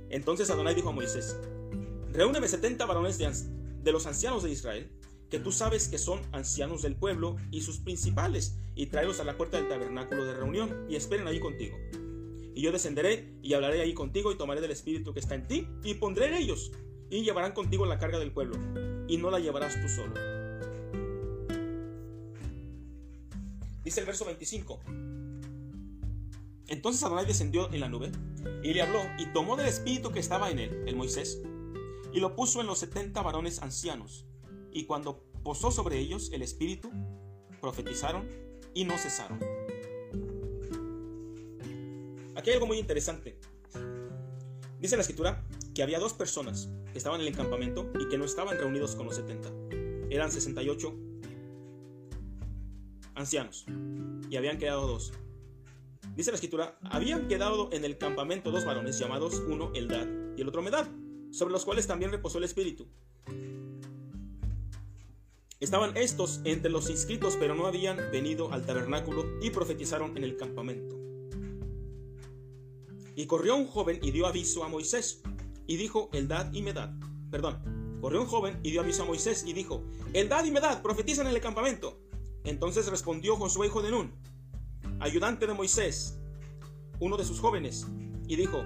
[0.09, 1.37] Entonces Adonai dijo a Moisés,
[2.11, 3.29] reúneme 70 varones de,
[3.81, 4.91] de los ancianos de Israel,
[5.29, 9.35] que tú sabes que son ancianos del pueblo y sus principales, y tráelos a la
[9.35, 11.75] puerta del tabernáculo de reunión, y esperen ahí contigo.
[12.55, 15.67] Y yo descenderé y hablaré ahí contigo y tomaré del espíritu que está en ti
[15.83, 16.71] y pondré en ellos
[17.09, 18.55] y llevarán contigo la carga del pueblo,
[19.07, 20.13] y no la llevarás tú solo.
[23.83, 24.79] Dice el verso 25.
[26.67, 28.11] Entonces Adonai descendió en la nube
[28.63, 31.41] y le habló y tomó del espíritu que estaba en él, el Moisés,
[32.13, 34.25] y lo puso en los setenta varones ancianos.
[34.71, 36.89] Y cuando posó sobre ellos el espíritu,
[37.61, 38.27] profetizaron
[38.73, 39.39] y no cesaron.
[42.43, 43.37] Aquí hay algo muy interesante.
[44.81, 48.25] Dice la escritura que había dos personas que estaban en el campamento y que no
[48.25, 49.49] estaban reunidos con los 70.
[50.09, 50.93] Eran 68
[53.15, 53.65] ancianos
[54.29, 55.13] y habían quedado dos.
[56.17, 60.49] Dice la escritura, habían quedado en el campamento dos varones llamados uno Eldad y el
[60.49, 60.89] otro Medad,
[61.31, 62.89] sobre los cuales también reposó el Espíritu.
[65.61, 70.35] Estaban estos entre los inscritos, pero no habían venido al tabernáculo y profetizaron en el
[70.35, 71.03] campamento.
[73.15, 75.21] Y corrió un joven y dio aviso a Moisés,
[75.67, 76.91] y dijo, Eldad y Medad,
[77.31, 81.27] perdón, corrió un joven y dio aviso a Moisés, y dijo, Eldad y Medad profetizan
[81.27, 81.99] en el campamento.
[82.43, 84.11] Entonces respondió Josué hijo de Nun,
[84.99, 86.19] ayudante de Moisés,
[86.99, 87.87] uno de sus jóvenes,
[88.27, 88.63] y dijo,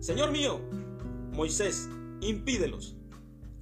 [0.00, 0.60] Señor mío,
[1.32, 1.88] Moisés,
[2.20, 2.96] impídelos.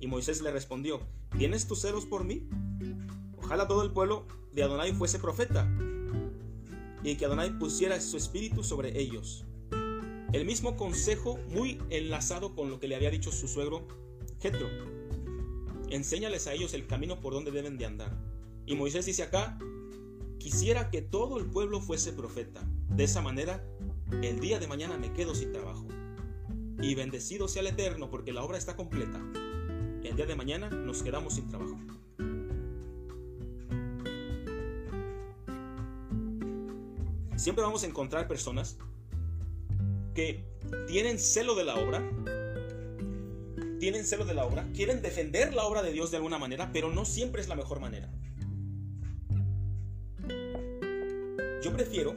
[0.00, 1.00] Y Moisés le respondió,
[1.36, 2.48] ¿tienes tus celos por mí?
[3.36, 5.70] Ojalá todo el pueblo de Adonai fuese profeta,
[7.02, 9.44] y que Adonai pusiera su espíritu sobre ellos.
[10.32, 13.88] El mismo consejo muy enlazado con lo que le había dicho su suegro
[14.40, 14.68] Jetro.
[15.88, 18.16] Enséñales a ellos el camino por donde deben de andar.
[18.64, 19.58] Y Moisés dice acá,
[20.38, 22.62] quisiera que todo el pueblo fuese profeta.
[22.90, 23.66] De esa manera,
[24.22, 25.88] el día de mañana me quedo sin trabajo.
[26.80, 29.20] Y bendecido sea el Eterno porque la obra está completa.
[30.04, 31.76] El día de mañana nos quedamos sin trabajo.
[37.34, 38.78] Siempre vamos a encontrar personas
[40.14, 40.44] que
[40.86, 42.02] tienen celo de la obra,
[43.78, 46.92] tienen celo de la obra, quieren defender la obra de Dios de alguna manera, pero
[46.92, 48.12] no siempre es la mejor manera.
[51.62, 52.14] Yo prefiero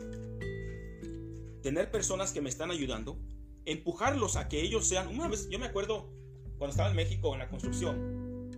[1.61, 3.17] tener personas que me están ayudando,
[3.65, 6.09] empujarlos a que ellos sean, una vez, yo me acuerdo
[6.57, 8.49] cuando estaba en México en la construcción,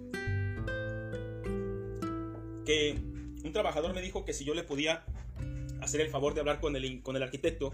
[2.65, 2.97] que
[3.43, 5.05] un trabajador me dijo que si yo le podía
[5.81, 7.71] hacer el favor de hablar con el, con el arquitecto,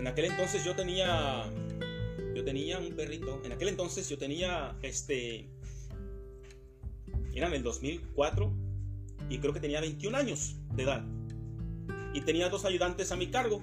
[0.00, 1.44] en aquel entonces yo tenía.
[2.34, 3.40] Yo tenía un perrito.
[3.44, 5.46] En aquel entonces yo tenía este.
[7.34, 8.52] Era en el 2004
[9.28, 11.04] y creo que tenía 21 años de edad.
[12.14, 13.62] Y tenía dos ayudantes a mi cargo.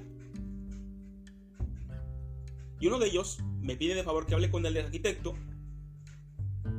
[2.80, 5.34] Y uno de ellos me pide de favor que hable con el arquitecto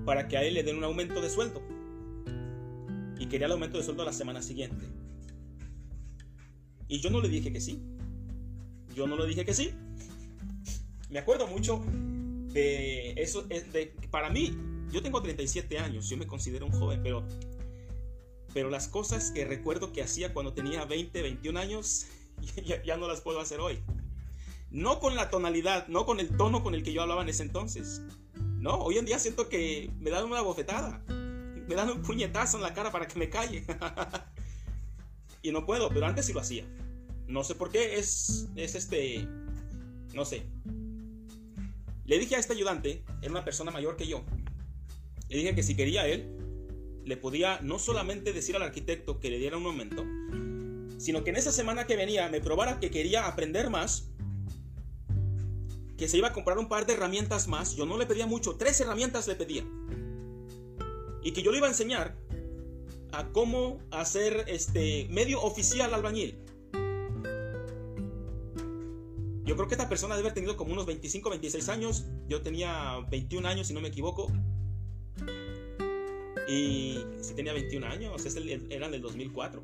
[0.07, 1.61] para que a él le den un aumento de sueldo.
[3.19, 4.87] Y quería el aumento de sueldo la semana siguiente.
[6.87, 7.98] Y yo no le dije que sí
[8.99, 9.73] yo no le dije que sí.
[11.09, 11.83] Me acuerdo mucho
[12.53, 14.57] de eso, de, para mí,
[14.91, 17.25] yo tengo 37 años, yo me considero un joven, pero,
[18.53, 22.07] pero las cosas que recuerdo que hacía cuando tenía 20, 21 años,
[22.65, 23.79] ya, ya no las puedo hacer hoy.
[24.71, 27.45] No con la tonalidad, no con el tono con el que yo hablaba en ese
[27.45, 28.03] entonces.
[28.35, 32.65] No, hoy en día siento que me dan una bofetada, me dan un puñetazo en
[32.65, 33.65] la cara para que me calle.
[35.43, 36.67] y no puedo, pero antes sí lo hacía.
[37.29, 39.29] No sé por qué, es, es este,
[40.15, 40.43] no sé.
[42.07, 44.25] Le dije a este ayudante, era una persona mayor que yo,
[45.29, 46.27] le dije que si quería él,
[47.05, 50.05] le podía no solamente decir al arquitecto que le diera un aumento,
[50.99, 54.09] sino que en esa semana que venía me probara que quería aprender más,
[55.99, 58.57] que se iba a comprar un par de herramientas más, yo no le pedía mucho,
[58.57, 59.67] tres herramientas le pedía,
[61.23, 62.17] y que yo le iba a enseñar
[63.13, 66.39] a cómo hacer este medio oficial albañil.
[69.49, 72.05] Yo creo que esta persona debe haber tenido como unos 25, 26 años.
[72.29, 74.31] Yo tenía 21 años, si no me equivoco.
[76.47, 79.63] Y si tenía 21 años, es el, eran del 2004.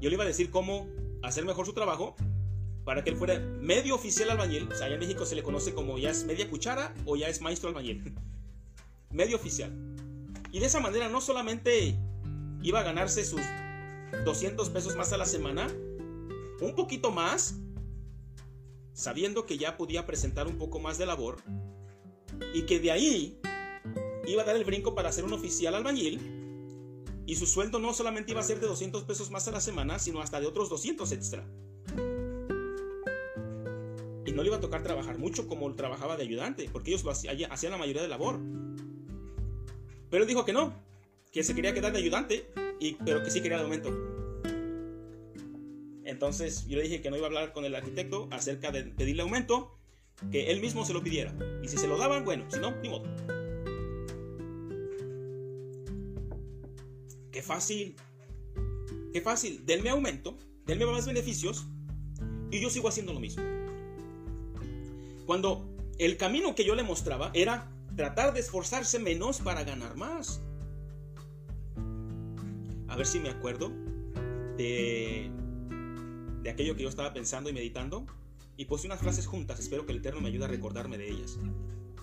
[0.00, 0.88] Yo le iba a decir cómo
[1.22, 2.16] hacer mejor su trabajo
[2.84, 4.64] para que él fuera medio oficial albañil.
[4.72, 7.28] O sea, allá en México se le conoce como ya es media cuchara o ya
[7.28, 8.12] es maestro albañil.
[9.12, 9.72] medio oficial.
[10.50, 11.96] Y de esa manera no solamente
[12.60, 13.42] iba a ganarse sus
[14.24, 15.68] 200 pesos más a la semana,
[16.60, 17.54] un poquito más,
[18.98, 21.36] sabiendo que ya podía presentar un poco más de labor
[22.52, 23.38] y que de ahí
[24.26, 26.20] iba a dar el brinco para ser un oficial albañil
[27.24, 30.00] y su sueldo no solamente iba a ser de 200 pesos más a la semana,
[30.00, 31.46] sino hasta de otros 200 extra.
[34.26, 37.12] Y no le iba a tocar trabajar mucho como trabajaba de ayudante, porque ellos lo
[37.12, 38.40] hacían, la mayoría de labor.
[40.10, 40.74] Pero dijo que no,
[41.30, 44.17] que se quería quedar de ayudante, y, pero que sí quería de aumento.
[46.08, 49.20] Entonces yo le dije que no iba a hablar con el arquitecto acerca de pedirle
[49.20, 49.76] aumento,
[50.32, 51.34] que él mismo se lo pidiera.
[51.62, 53.04] Y si se lo daban, bueno, si no, ni modo.
[57.30, 57.94] Qué fácil.
[59.12, 59.66] Qué fácil.
[59.66, 61.66] Denme aumento, denme más beneficios
[62.50, 63.42] y yo sigo haciendo lo mismo.
[65.26, 65.68] Cuando
[65.98, 70.40] el camino que yo le mostraba era tratar de esforzarse menos para ganar más.
[72.88, 73.70] A ver si me acuerdo
[74.56, 75.30] de
[76.42, 78.06] de aquello que yo estaba pensando y meditando
[78.56, 79.60] y puse unas frases juntas.
[79.60, 81.38] Espero que el Eterno me ayude a recordarme de ellas.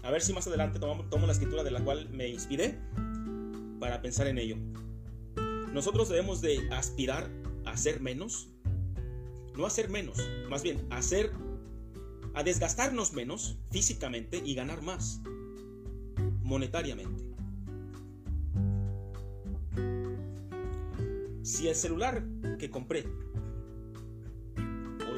[0.04, 2.80] A ver si más adelante tomo, la escritura de la cual me inspiré
[3.80, 4.56] para pensar en ello.
[5.74, 7.30] Nosotros debemos de aspirar
[7.66, 8.50] a ser menos,
[9.58, 10.18] no a ser menos,
[10.50, 11.32] más bien a ser,
[12.34, 15.22] a desgastarnos menos físicamente y ganar más
[16.44, 17.24] monetariamente.
[21.42, 22.24] Si el celular
[22.58, 23.06] que compré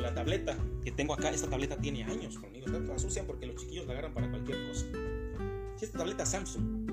[0.07, 3.57] la tableta que tengo acá, esta tableta tiene años conmigo, está toda sucia porque los
[3.57, 4.85] chiquillos la agarran para cualquier cosa.
[5.75, 6.89] Si esta tableta Samsung,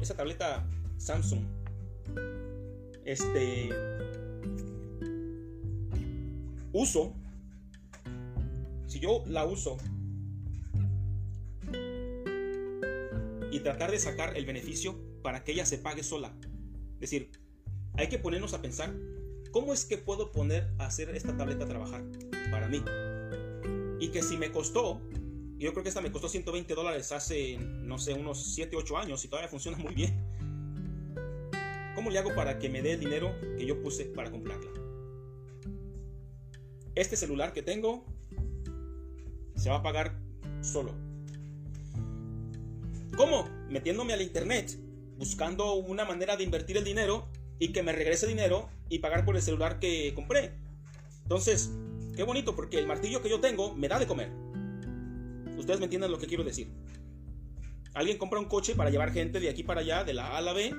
[0.00, 1.42] esa tableta Samsung,
[3.04, 3.68] este,
[6.72, 7.12] uso,
[8.86, 9.76] si yo la uso
[13.50, 16.34] y tratar de sacar el beneficio para que ella se pague sola,
[16.94, 17.30] es decir,
[17.92, 18.94] hay que ponernos a pensar,
[19.54, 22.02] ¿cómo es que puedo poner a hacer esta tableta trabajar
[22.50, 22.82] para mí?
[24.00, 25.00] Y que si me costó,
[25.58, 29.24] yo creo que esta me costó 120 dólares hace, no sé, unos 7, 8 años
[29.24, 30.12] y todavía funciona muy bien.
[31.94, 34.72] ¿Cómo le hago para que me dé el dinero que yo puse para comprarla?
[36.96, 38.04] Este celular que tengo
[39.54, 40.18] se va a pagar
[40.62, 40.92] solo.
[43.16, 43.48] ¿Cómo?
[43.68, 44.76] Metiéndome al internet
[45.16, 47.28] buscando una manera de invertir el dinero
[47.60, 50.54] y que me regrese dinero y pagar por el celular que compré.
[51.22, 51.72] Entonces,
[52.16, 54.30] qué bonito porque el martillo que yo tengo me da de comer.
[55.56, 56.72] Ustedes me entienden lo que quiero decir.
[57.94, 60.40] Alguien compra un coche para llevar gente de aquí para allá, de la A a
[60.40, 60.74] la B,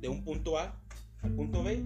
[0.00, 0.80] de un punto A
[1.22, 1.82] al punto B,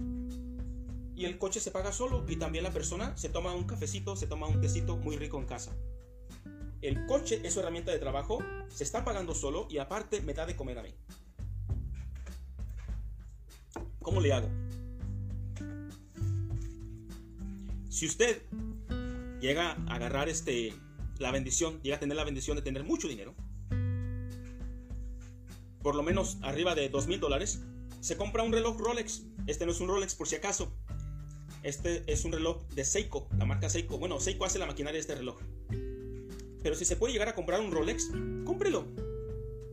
[1.15, 4.25] y el coche se paga solo y también la persona se toma un cafecito, se
[4.25, 5.71] toma un tecito muy rico en casa.
[6.81, 10.45] El coche es su herramienta de trabajo, se está pagando solo y aparte me da
[10.45, 10.95] de comer a mí.
[14.01, 14.49] ¿Cómo le hago?
[17.89, 18.43] Si usted
[19.41, 20.73] llega a agarrar este,
[21.17, 23.33] la bendición, llega a tener la bendición de tener mucho dinero,
[25.81, 27.61] por lo menos arriba de dos mil dólares,
[27.99, 29.23] se compra un reloj Rolex.
[29.47, 30.71] Este no es un Rolex por si acaso.
[31.63, 33.97] Este es un reloj de Seiko, la marca Seiko.
[33.97, 35.39] Bueno, Seiko hace la maquinaria de este reloj.
[36.61, 38.11] Pero si se puede llegar a comprar un Rolex,
[38.45, 38.85] cómprelo.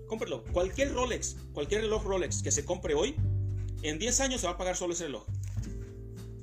[0.07, 0.43] Cómprelo.
[0.53, 3.15] Cualquier Rolex, cualquier reloj Rolex que se compre hoy,
[3.83, 5.27] en 10 años se va a pagar solo ese reloj.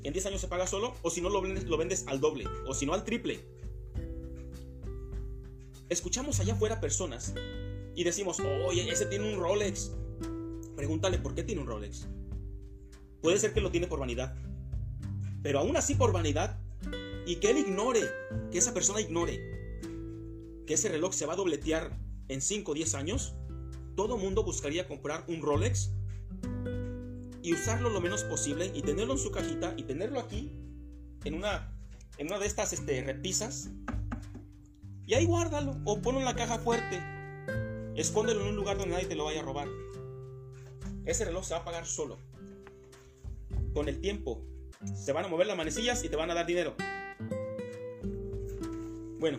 [0.04, 2.46] En 10 años se paga solo, o si no lo vendes, lo vendes al doble,
[2.68, 3.40] o si no al triple.
[5.90, 7.34] Escuchamos allá afuera personas
[7.96, 9.92] y decimos, oye, ese tiene un Rolex.
[10.76, 12.08] Pregúntale por qué tiene un Rolex.
[13.22, 14.36] Puede ser que lo tiene por vanidad.
[15.42, 16.60] Pero aún así por vanidad,
[17.26, 18.02] y que él ignore,
[18.52, 19.54] que esa persona ignore
[20.66, 23.36] que ese reloj se va a dobletear en 5 o 10 años,
[23.96, 25.92] todo mundo buscaría comprar un Rolex
[27.44, 30.50] y usarlo lo menos posible y tenerlo en su cajita y tenerlo aquí
[31.26, 31.78] en una,
[32.18, 33.70] en una de estas este, repisas
[35.06, 37.04] y ahí guárdalo o ponlo en la caja fuerte.
[37.96, 39.68] Escóndelo en un lugar donde nadie te lo vaya a robar.
[41.06, 42.18] Ese reloj se va a pagar solo.
[43.74, 44.42] Con el tiempo
[44.96, 46.76] se van a mover las manecillas y te van a dar dinero.
[49.20, 49.38] Bueno,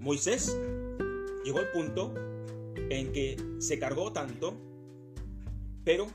[0.00, 0.56] Moisés
[1.44, 2.27] llegó al punto
[2.90, 4.56] en que se cargó tanto,
[5.84, 6.06] pero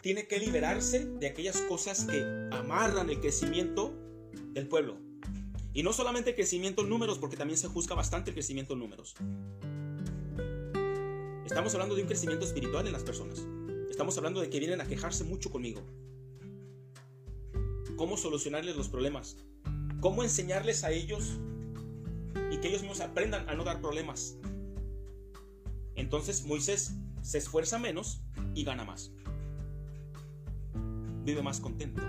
[0.00, 2.22] tiene que liberarse de aquellas cosas que
[2.52, 3.92] amarran el crecimiento
[4.52, 4.98] del pueblo.
[5.72, 8.78] Y no solamente el crecimiento en números, porque también se juzga bastante el crecimiento en
[8.78, 9.14] números.
[11.44, 13.46] Estamos hablando de un crecimiento espiritual en las personas.
[13.90, 15.82] Estamos hablando de que vienen a quejarse mucho conmigo.
[17.96, 19.36] ¿Cómo solucionarles los problemas?
[20.00, 21.38] cómo enseñarles a ellos
[22.50, 24.38] y que ellos mismos aprendan a no dar problemas.
[25.94, 28.22] Entonces Moisés se esfuerza menos
[28.54, 29.12] y gana más.
[31.24, 32.02] Vive más contento.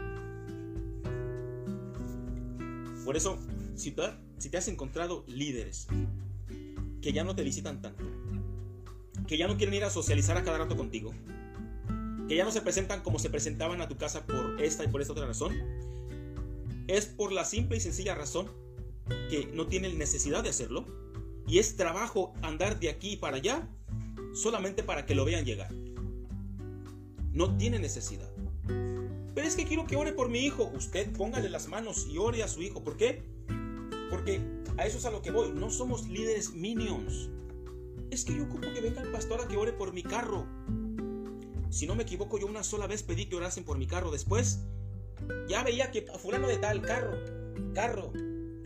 [3.04, 3.40] Por eso,
[3.76, 4.04] si te,
[4.38, 5.88] si te has encontrado líderes
[7.02, 8.04] que ya no te visitan tanto,
[9.28, 11.14] que ya no quieren ir a socializar a cada rato contigo,
[12.28, 15.02] que ya no se presentan como se presentaban a tu casa por esta y por
[15.02, 15.56] esta otra razón,
[16.88, 18.52] es por la simple y sencilla razón
[19.30, 20.86] que no tienen necesidad de hacerlo
[21.48, 23.68] y es trabajo andar de aquí para allá
[24.34, 25.74] solamente para que lo vean llegar.
[27.34, 28.30] No tiene necesidad.
[29.34, 30.72] Pero es que quiero que ore por mi hijo.
[30.76, 32.84] Usted póngale las manos y ore a su hijo.
[32.84, 33.24] ¿Por qué?
[34.10, 34.42] Porque
[34.78, 35.52] a eso es a lo que voy.
[35.52, 37.30] No somos líderes minions.
[38.10, 40.48] Es que yo ocupo que venga el pastor a que ore por mi carro.
[41.70, 44.10] Si no me equivoco, yo una sola vez pedí que orasen por mi carro.
[44.12, 44.62] Después
[45.48, 47.18] ya veía que fulano de tal, carro,
[47.74, 48.12] carro,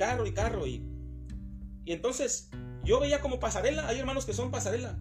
[0.01, 0.65] carro y carro.
[0.65, 0.83] Y,
[1.85, 2.49] y entonces
[2.83, 4.97] Yo veía como pasarela, hay hermanos que son pasarela.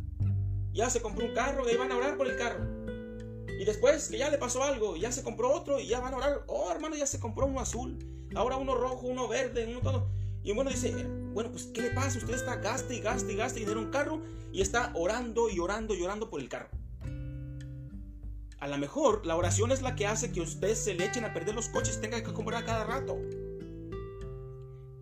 [0.75, 2.63] Ya se compró un carro y van a orar por el carro.
[3.59, 6.19] Y después que ya le pasó algo, ya se compró otro y ya van a
[6.19, 6.45] orar.
[6.47, 7.99] Oh, hermano, ya se compró uno azul.
[8.35, 10.09] Ahora uno rojo, uno verde, uno todo.
[10.43, 10.93] Y bueno, dice,
[11.33, 12.19] bueno, pues ¿qué le pasa?
[12.19, 14.21] Usted está gaste y gaste y gaste dinero en un carro
[14.53, 16.69] y está orando y orando y orando por el carro.
[18.59, 21.33] A lo mejor la oración es la que hace que usted se le echen a
[21.33, 23.17] perder los coches tenga que comprar cada rato.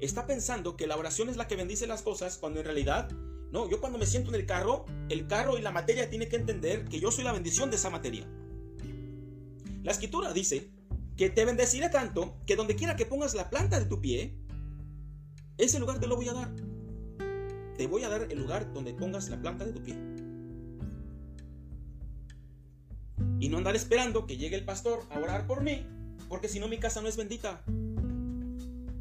[0.01, 3.11] Está pensando que la oración es la que bendice las cosas cuando en realidad,
[3.51, 6.37] no, yo cuando me siento en el carro, el carro y la materia tiene que
[6.37, 8.27] entender que yo soy la bendición de esa materia.
[9.83, 10.71] La escritura dice
[11.17, 14.39] que te bendeciré tanto que donde quiera que pongas la planta de tu pie,
[15.57, 16.55] ese lugar te lo voy a dar.
[17.77, 19.97] Te voy a dar el lugar donde pongas la planta de tu pie.
[23.41, 25.85] Y no andar esperando que llegue el pastor a orar por mí,
[26.29, 27.65] porque si no mi casa no es bendita.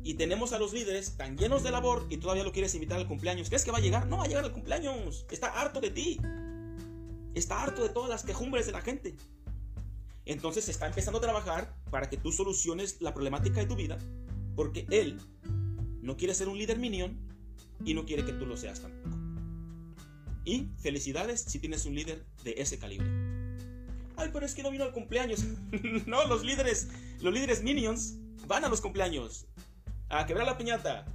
[0.08, 3.10] Y tenemos a los líderes tan llenos de labor y todavía lo quieres invitar al
[3.10, 3.50] cumpleaños.
[3.50, 4.08] ¿Crees que va a llegar?
[4.08, 5.26] No va a llegar al cumpleaños.
[5.30, 6.18] Está harto de ti.
[7.34, 9.18] Está harto de todas las quejumbres de la gente.
[10.24, 13.98] Entonces está empezando a trabajar para que tú soluciones la problemática de tu vida,
[14.56, 15.20] porque él
[16.02, 17.20] no quiere ser un líder minion
[17.84, 19.18] y no quiere que tú lo seas tampoco.
[20.46, 23.10] Y felicidades si tienes un líder de ese calibre.
[24.16, 25.44] Ay, pero es que no vino al cumpleaños.
[26.06, 26.88] no, los líderes,
[27.20, 28.14] los líderes minions
[28.48, 29.48] van a los cumpleaños
[30.10, 31.06] a quebrar la piñata.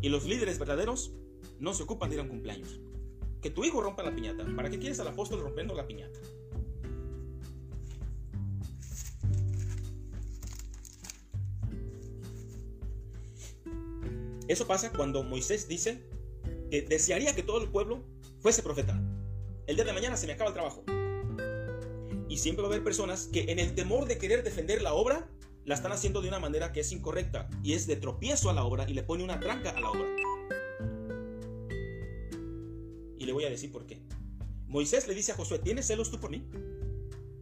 [0.00, 1.12] Y los líderes verdaderos
[1.58, 2.80] no se ocupan de ir a un cumpleaños.
[3.40, 4.44] Que tu hijo rompa la piñata.
[4.56, 6.18] ¿Para qué quieres al apóstol rompiendo la piñata?
[14.48, 16.02] Eso pasa cuando Moisés dice
[16.70, 18.04] que desearía que todo el pueblo
[18.40, 19.00] fuese profeta.
[19.66, 20.84] El día de mañana se me acaba el trabajo.
[22.28, 25.28] Y siempre va a haber personas que en el temor de querer defender la obra,
[25.64, 28.64] la están haciendo de una manera que es incorrecta y es de tropiezo a la
[28.64, 30.08] obra y le pone una tranca a la obra.
[33.18, 34.02] Y le voy a decir por qué.
[34.66, 36.42] Moisés le dice a Josué, ¿tienes celos tú por mí?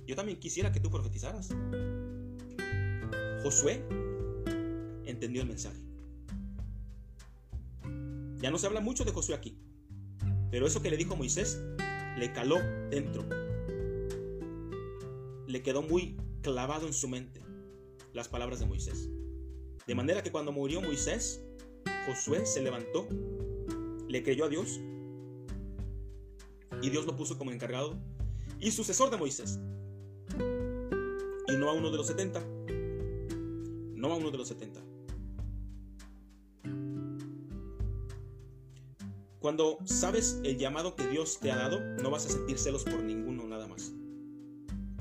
[0.07, 1.49] Yo también quisiera que tú profetizaras.
[3.43, 3.83] Josué
[5.05, 5.81] entendió el mensaje.
[8.37, 9.59] Ya no se habla mucho de Josué aquí,
[10.51, 11.61] pero eso que le dijo Moisés
[12.18, 12.59] le caló
[12.91, 13.25] dentro
[15.51, 17.43] le quedó muy clavado en su mente
[18.12, 19.08] las palabras de Moisés.
[19.86, 21.42] De manera que cuando murió Moisés,
[22.06, 23.06] Josué se levantó,
[24.08, 24.80] le creyó a Dios
[26.82, 27.98] y Dios lo puso como encargado
[28.58, 29.58] y sucesor de Moisés.
[31.48, 32.40] Y no a uno de los 70.
[33.94, 34.80] No a uno de los 70.
[39.40, 43.02] Cuando sabes el llamado que Dios te ha dado, no vas a sentir celos por
[43.02, 43.92] ninguno nada más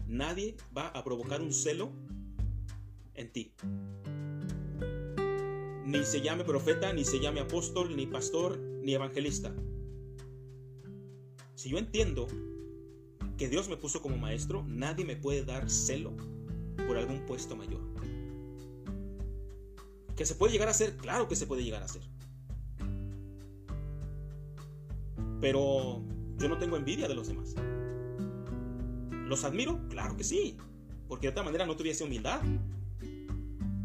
[0.10, 1.91] nadie va a provocar un celo
[3.20, 3.54] en ti.
[5.86, 9.54] Ni se llame profeta, ni se llame apóstol, ni pastor, ni evangelista.
[11.56, 12.28] Si yo entiendo
[13.38, 16.16] que Dios me puso como maestro, nadie me puede dar celo
[16.88, 17.82] por algún puesto mayor.
[20.16, 20.96] ¿Que se puede llegar a hacer?
[20.98, 22.02] Claro que se puede llegar a hacer.
[25.42, 26.04] Pero
[26.38, 27.56] yo no tengo envidia de los demás.
[29.28, 29.80] ¿Los admiro?
[29.90, 30.58] Claro que sí,
[31.08, 32.42] porque de otra manera no tuviese humildad.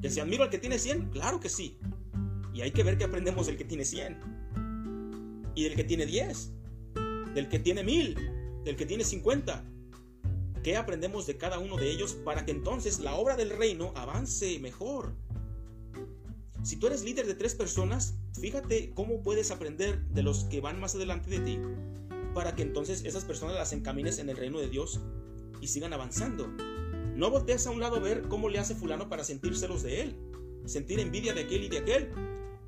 [0.05, 1.12] ¿Que si admiro al que tiene 100?
[1.12, 1.78] Claro que sí.
[2.52, 4.20] Y hay que ver que aprendemos del que tiene 100.
[5.55, 6.52] Y del que tiene 10.
[7.34, 8.62] Del que tiene 1000.
[8.64, 9.64] Del que tiene 50.
[10.62, 14.59] ¿Qué aprendemos de cada uno de ellos para que entonces la obra del reino avance
[14.59, 15.14] mejor?
[16.62, 20.78] Si tú eres líder de tres personas, fíjate cómo puedes aprender de los que van
[20.78, 21.59] más adelante de ti
[22.34, 25.00] para que entonces esas personas las encamines en el reino de Dios
[25.62, 26.55] y sigan avanzando.
[27.14, 30.02] No voltees a un lado a ver cómo le hace fulano para sentir celos de
[30.02, 30.16] él,
[30.64, 32.10] sentir envidia de aquel y de aquel.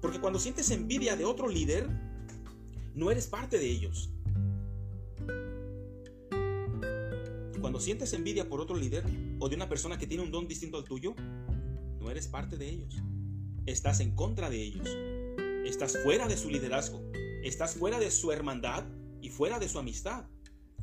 [0.00, 1.88] Porque cuando sientes envidia de otro líder,
[2.94, 4.10] no eres parte de ellos.
[7.60, 9.04] Cuando sientes envidia por otro líder
[9.40, 11.14] o de una persona que tiene un don distinto al tuyo,
[11.98, 12.96] no eres parte de ellos.
[13.66, 14.88] Estás en contra de ellos.
[15.64, 17.02] Estás fuera de su liderazgo.
[17.42, 18.84] Estás fuera de su hermandad
[19.20, 20.26] y fuera de su amistad.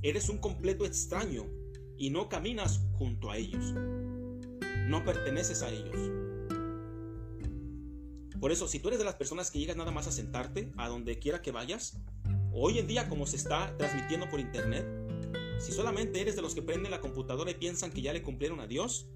[0.02, 1.46] Eres un completo extraño
[1.98, 3.74] y no caminas junto a ellos.
[4.88, 6.10] No perteneces a ellos.
[8.40, 10.88] Por eso, si tú eres de las personas que llegas nada más a sentarte a
[10.88, 11.98] donde quiera que vayas,
[12.54, 14.86] hoy en día como se está transmitiendo por internet,
[15.60, 18.62] si solamente eres de los que prenden la computadora y piensan que ya le cumplieron
[18.62, 19.10] a Dios,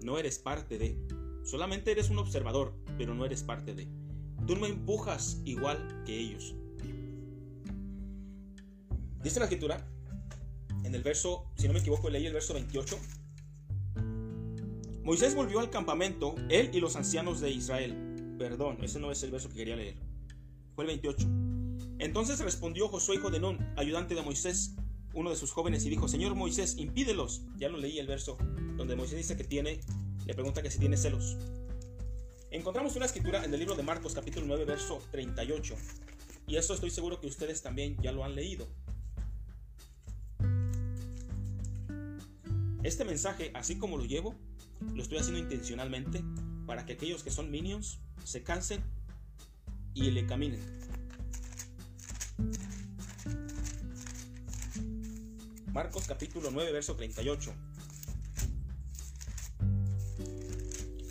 [0.00, 0.96] no eres parte de.
[1.42, 3.88] Solamente eres un observador, pero no eres parte de.
[4.46, 6.54] Tú no empujas igual que ellos.
[9.24, 9.88] Dice la escritura
[10.84, 12.98] en el verso, si no me equivoco, leí el verso 28.
[15.02, 18.36] Moisés volvió al campamento, él y los ancianos de Israel.
[18.38, 19.96] Perdón, ese no es el verso que quería leer.
[20.74, 21.26] fue el 28.
[21.98, 24.74] Entonces respondió Josué hijo de Nun, ayudante de Moisés,
[25.14, 27.42] uno de sus jóvenes, y dijo, Señor Moisés, impídelos.
[27.56, 28.36] Ya lo leí el verso
[28.76, 29.80] donde Moisés dice que tiene,
[30.24, 31.36] le pregunta que si tiene celos.
[32.50, 35.74] Encontramos una escritura en el libro de Marcos capítulo 9, verso 38.
[36.46, 38.68] Y eso estoy seguro que ustedes también ya lo han leído.
[42.82, 44.36] Este mensaje, así como lo llevo,
[44.94, 46.22] lo estoy haciendo intencionalmente
[46.66, 48.82] para que aquellos que son minions se cansen
[49.94, 50.60] y le caminen.
[55.72, 57.52] Marcos capítulo 9, verso 38.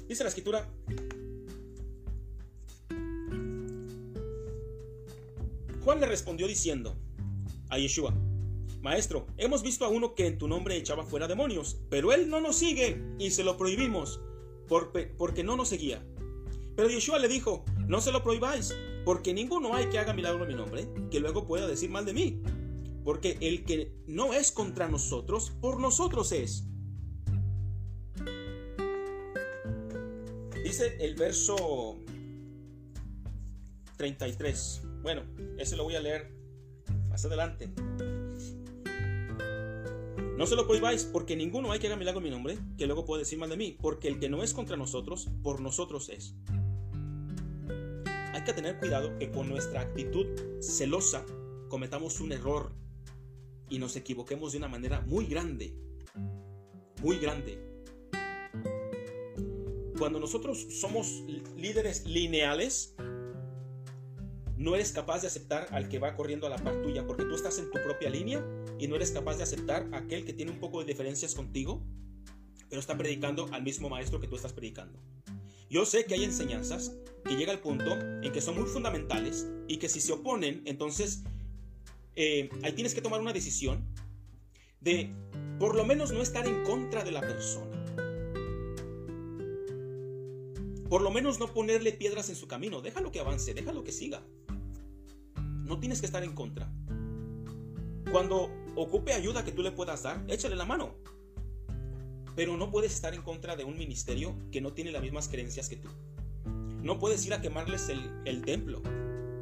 [0.07, 0.69] Dice la escritura,
[5.83, 6.95] Juan le respondió diciendo
[7.69, 8.13] a Yeshua,
[8.81, 12.39] Maestro, hemos visto a uno que en tu nombre echaba fuera demonios, pero él no
[12.39, 14.21] nos sigue y se lo prohibimos
[14.67, 16.05] porque no nos seguía.
[16.75, 20.49] Pero Yeshua le dijo, no se lo prohibáis, porque ninguno hay que haga milagro en
[20.49, 22.41] mi nombre, que luego pueda decir mal de mí.
[23.03, 26.65] Porque el que no es contra nosotros, por nosotros es.
[30.63, 31.97] Dice el verso
[33.95, 34.81] 33.
[35.01, 35.23] Bueno,
[35.57, 36.31] ese lo voy a leer
[37.09, 37.69] más adelante.
[40.37, 43.23] No se lo prohibáis, porque ninguno hay que haga milagro mi nombre, que luego puede
[43.23, 46.35] decir mal de mí, porque el que no es contra nosotros, por nosotros es.
[48.33, 50.27] Hay que tener cuidado que con nuestra actitud
[50.61, 51.25] celosa
[51.69, 52.71] cometamos un error
[53.67, 55.73] y nos equivoquemos de una manera muy grande.
[57.01, 57.57] Muy grande.
[59.97, 61.23] Cuando nosotros somos
[61.57, 62.93] líderes lineales,
[64.57, 67.35] no eres capaz de aceptar al que va corriendo a la par tuya porque tú
[67.35, 68.43] estás en tu propia línea
[68.79, 71.83] y no eres capaz de aceptar a aquel que tiene un poco de diferencias contigo,
[72.69, 74.99] pero está predicando al mismo maestro que tú estás predicando.
[75.69, 76.93] Yo sé que hay enseñanzas
[77.23, 77.91] que llega al punto
[78.23, 81.23] en que son muy fundamentales y que si se oponen, entonces
[82.15, 83.85] eh, ahí tienes que tomar una decisión
[84.81, 85.13] de
[85.59, 87.77] por lo menos no estar en contra de la persona.
[90.89, 92.81] Por lo menos no ponerle piedras en su camino.
[92.81, 94.23] Déjalo que avance, déjalo que siga.
[95.67, 96.71] No tienes que estar en contra.
[98.09, 100.95] Cuando ocupe ayuda que tú le puedas dar, échale la mano.
[102.37, 105.67] Pero no puedes estar en contra de un ministerio que no tiene las mismas creencias
[105.67, 105.89] que tú.
[106.81, 108.81] No puedes ir a quemarles el, templo.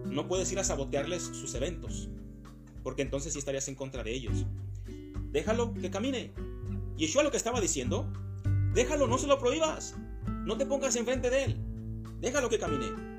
[0.06, 2.10] No puedes ir a sabotearles sus eventos.
[2.82, 4.46] Porque entonces sí estarías en contra de ellos.
[5.32, 6.34] Déjalo que camine.
[6.98, 8.12] Yeshua lo que estaba diciendo,
[8.74, 9.96] déjalo, no se lo prohíbas.
[10.46, 11.58] No te pongas enfrente de él.
[12.20, 13.15] Déjalo que camine.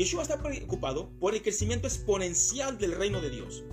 [0.00, 3.64] Yeshua está preocupado por el crecimiento exponencial del reino de Dios.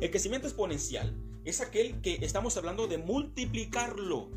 [0.00, 4.30] El crecimiento exponencial es aquel que estamos hablando de multiplicarlo.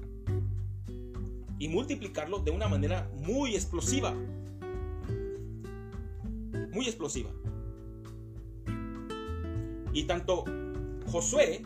[1.58, 4.14] Y multiplicarlo de una manera muy explosiva.
[6.74, 7.32] Muy explosiva.
[9.94, 10.44] Y tanto
[11.06, 11.62] Josué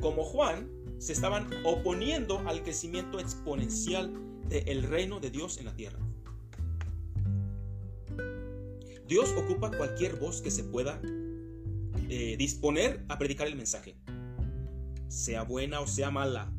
[0.00, 4.12] como Juan se estaban oponiendo al crecimiento exponencial
[4.48, 5.98] del reino de Dios en la tierra.
[9.06, 11.00] Dios ocupa cualquier voz que se pueda
[12.08, 13.96] eh, disponer a predicar el mensaje,
[15.08, 16.52] sea buena o sea mala,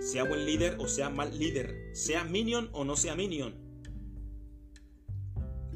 [0.00, 3.54] sea buen líder o sea mal líder, sea minion o no sea minion.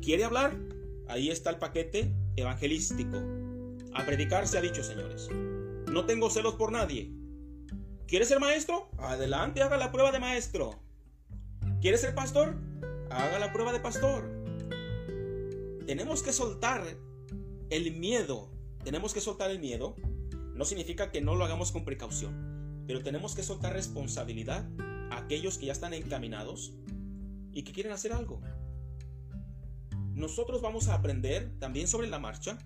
[0.00, 0.56] ¿Quiere hablar?
[1.08, 3.18] Ahí está el paquete evangelístico.
[3.92, 5.28] A predicar se ha dicho, señores.
[5.90, 7.12] No tengo celos por nadie.
[8.06, 8.90] ¿Quieres ser maestro?
[8.98, 10.80] Adelante, haga la prueba de maestro.
[11.80, 12.56] ¿Quieres ser pastor?
[13.10, 14.39] Haga la prueba de pastor.
[15.90, 16.84] Tenemos que soltar
[17.68, 18.48] el miedo.
[18.84, 19.96] Tenemos que soltar el miedo.
[20.54, 24.70] No significa que no lo hagamos con precaución, pero tenemos que soltar responsabilidad
[25.10, 26.74] a aquellos que ya están encaminados
[27.50, 28.40] y que quieren hacer algo.
[30.14, 32.56] Nosotros vamos a aprender también sobre la marcha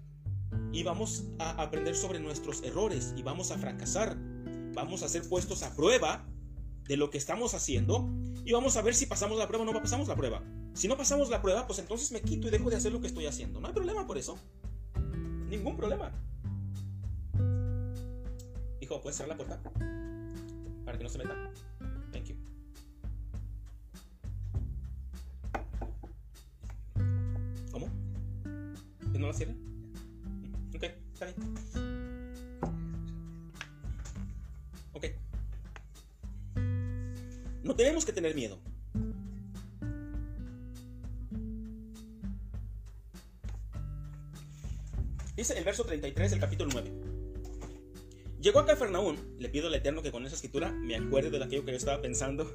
[0.70, 4.18] y vamos a aprender sobre nuestros errores y vamos a fracasar
[4.74, 6.28] vamos a ser puestos a prueba
[6.86, 8.06] de lo que estamos haciendo
[8.44, 10.42] y vamos a ver si pasamos la prueba o no pasamos la prueba.
[10.74, 13.06] Si no pasamos la prueba, pues entonces me quito y dejo de hacer lo que
[13.06, 13.60] estoy haciendo.
[13.60, 14.36] No hay problema por eso.
[15.48, 16.12] Ningún problema.
[18.80, 19.62] Hijo, ¿puedes cerrar la puerta?
[20.84, 21.50] Para que no se meta.
[22.12, 22.36] Thank you.
[27.70, 27.88] ¿Cómo?
[29.12, 29.54] ¿Que no la cierre?
[30.74, 31.64] Ok, está bien.
[37.64, 38.58] No tenemos que tener miedo.
[45.36, 46.92] Dice el verso 33 del capítulo 9.
[48.40, 51.64] Llegó a Cafarnaún, le pido al Eterno que con esa escritura me acuerde de aquello
[51.64, 52.48] que yo estaba pensando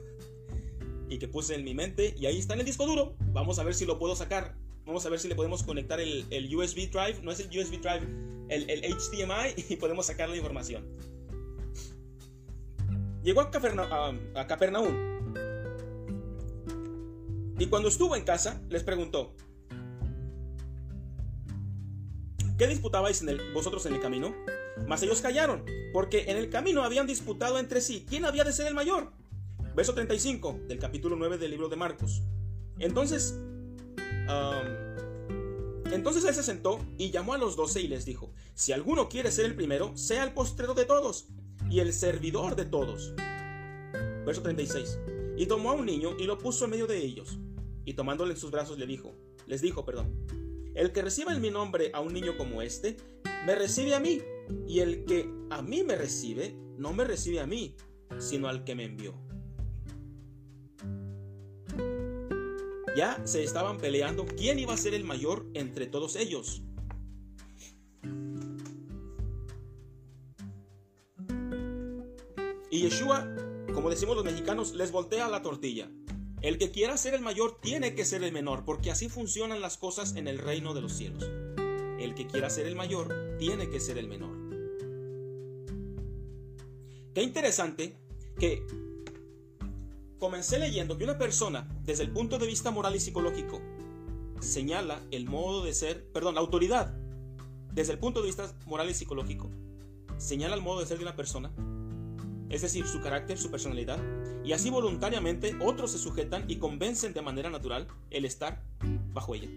[1.09, 3.15] y que puse en mi mente y ahí está en el disco duro.
[3.33, 4.55] Vamos a ver si lo puedo sacar.
[4.85, 6.23] Vamos a ver si le podemos conectar el,
[6.55, 7.19] USB drive.
[7.21, 8.07] No es el USB drive,
[8.47, 10.87] el, HDMI y podemos sacar la información.
[13.23, 13.49] Llegó a,
[14.35, 15.09] a Capernaum.
[17.59, 19.35] Y cuando estuvo en casa, les preguntó,
[22.59, 24.35] ¿qué disputabais vosotros en el camino?
[24.85, 28.67] Mas ellos callaron, porque en el camino habían disputado entre sí quién había de ser
[28.67, 29.13] el mayor.
[29.75, 32.21] Verso 35 del capítulo 9 del libro de Marcos.
[32.77, 33.39] Entonces,
[35.91, 39.31] entonces él se sentó y llamó a los doce y les dijo, si alguno quiere
[39.31, 41.29] ser el primero, sea el postrero de todos
[41.71, 43.13] y el servidor de todos.
[44.25, 44.99] Verso 36.
[45.37, 47.39] Y tomó a un niño y lo puso en medio de ellos,
[47.85, 49.15] y tomándole en sus brazos le dijo,
[49.47, 50.13] les dijo, perdón,
[50.79, 52.95] el que reciba en mi nombre a un niño como este,
[53.45, 54.21] me recibe a mí,
[54.65, 57.75] y el que a mí me recibe, no me recibe a mí,
[58.17, 59.13] sino al que me envió.
[62.95, 66.63] Ya se estaban peleando quién iba a ser el mayor entre todos ellos.
[72.71, 73.27] Y Yeshua,
[73.73, 75.91] como decimos los mexicanos, les voltea la tortilla.
[76.41, 79.77] El que quiera ser el mayor tiene que ser el menor, porque así funcionan las
[79.77, 81.29] cosas en el reino de los cielos.
[81.99, 84.37] El que quiera ser el mayor tiene que ser el menor.
[87.13, 87.97] Qué interesante
[88.37, 88.65] que
[90.17, 93.61] comencé leyendo que una persona, desde el punto de vista moral y psicológico,
[94.39, 96.93] señala el modo de ser, perdón, la autoridad,
[97.73, 99.49] desde el punto de vista moral y psicológico,
[100.17, 101.51] señala el modo de ser de una persona,
[102.49, 103.99] es decir, su carácter, su personalidad,
[104.43, 108.63] y así voluntariamente otros se sujetan y convencen de manera natural el estar
[109.13, 109.49] bajo ella.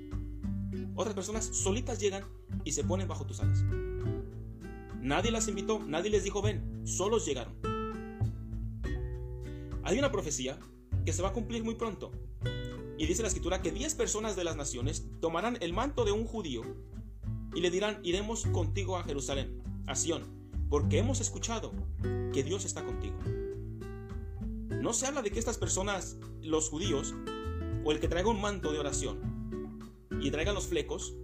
[0.94, 2.24] Otras personas solitas llegan
[2.64, 3.64] y se ponen bajo tus alas.
[5.00, 7.54] Nadie las invitó, nadie les dijo ven, solos llegaron.
[9.84, 10.58] Hay una profecía
[11.04, 12.12] que se va a cumplir muy pronto.
[12.98, 16.24] Y dice la escritura que 10 personas de las naciones tomarán el manto de un
[16.24, 16.62] judío
[17.54, 20.22] y le dirán, iremos contigo a Jerusalén, a Sión,
[20.68, 21.72] porque hemos escuchado
[22.32, 23.16] que Dios está contigo.
[24.82, 27.14] No se habla de que estas personas, los judíos,
[27.84, 29.20] o el que traiga un manto de oración
[30.20, 31.14] y traigan los flecos,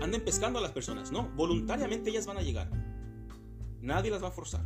[0.00, 1.10] anden pescando a las personas.
[1.10, 2.70] No, voluntariamente ellas van a llegar.
[3.80, 4.64] Nadie las va a forzar.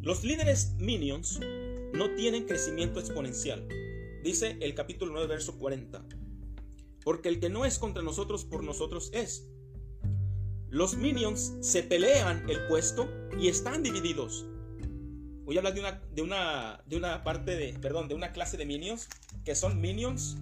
[0.00, 1.38] Los líderes minions
[1.94, 3.68] no tienen crecimiento exponencial,
[4.24, 6.21] dice el capítulo 9, verso 40.
[7.04, 9.48] Porque el que no es contra nosotros, por nosotros es.
[10.68, 14.46] Los minions se pelean el puesto y están divididos.
[15.44, 18.56] Voy a hablar de una, de una, de una parte de, perdón, de una clase
[18.56, 19.08] de minions
[19.44, 20.38] que son minions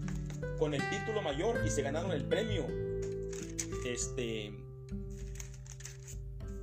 [0.58, 2.66] con el título mayor y se ganaron el premio.
[3.84, 4.52] Este,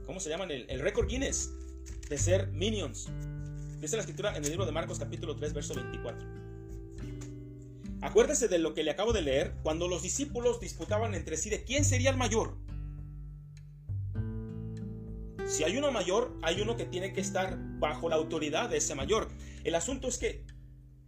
[0.06, 0.52] ¿cómo se llaman?
[0.52, 1.52] El, el récord Guinness
[2.10, 3.10] de ser minions.
[3.82, 6.47] Dice la escritura en el libro de Marcos capítulo 3, verso 24.
[8.02, 11.64] Acuérdese de lo que le acabo de leer cuando los discípulos disputaban entre sí de
[11.64, 12.58] quién sería el mayor.
[15.48, 18.96] Si hay uno mayor, hay uno que tiene que estar bajo la autoridad de ese
[18.96, 19.30] mayor.
[19.64, 20.46] El asunto es que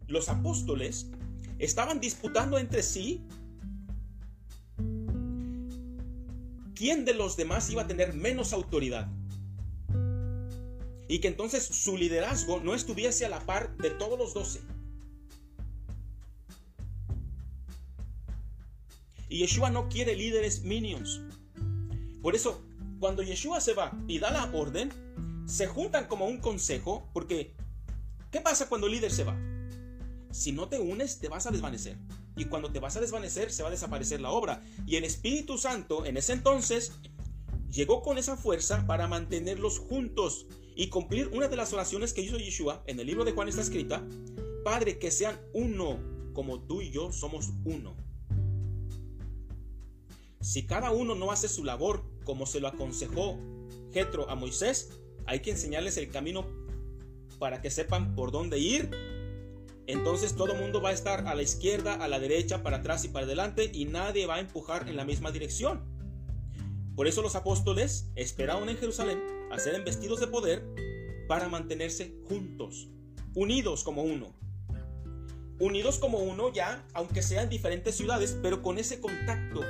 [0.08, 1.12] los apóstoles
[1.60, 3.28] estaban disputando entre sí
[6.74, 9.12] quién de los demás iba a tener menos autoridad
[11.10, 14.62] y que entonces su liderazgo no estuviese a la par de todos los doce.
[19.30, 21.22] Y Yeshua no quiere líderes minions.
[22.22, 22.62] Por eso,
[23.00, 24.92] cuando Yeshua se va y da la orden,
[25.46, 27.56] se juntan como un consejo, porque
[28.32, 29.38] ¿qué pasa cuando el líder se va?
[30.32, 31.98] Si no te unes, te vas a desvanecer.
[32.36, 34.64] Y cuando te vas a desvanecer, se va a desaparecer la obra.
[34.86, 36.94] Y el Espíritu Santo, en ese entonces,
[37.72, 42.38] llegó con esa fuerza para mantenerlos juntos y cumplir una de las oraciones que hizo
[42.38, 44.04] Yeshua en el libro de Juan está escrita,
[44.64, 46.00] Padre, que sean uno
[46.34, 47.96] como tú y yo somos uno.
[50.42, 53.38] Si cada uno no hace su labor como se lo aconsejó
[53.92, 54.90] Jetro a Moisés,
[55.26, 56.48] hay que enseñarles el camino
[57.40, 58.90] para que sepan por dónde ir.
[59.86, 63.10] Entonces todo mundo va a estar a la izquierda, a la derecha, para atrás y
[63.10, 65.84] para adelante y nadie va a empujar en la misma dirección.
[66.96, 69.22] Por eso los apóstoles esperaron en Jerusalén
[69.52, 70.64] a ser investidos de poder
[71.28, 72.88] para mantenerse juntos,
[73.36, 74.36] unidos como uno.
[75.60, 79.62] Unidos como uno ya, aunque sean diferentes ciudades, pero con ese contacto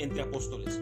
[0.00, 0.80] entre apóstoles.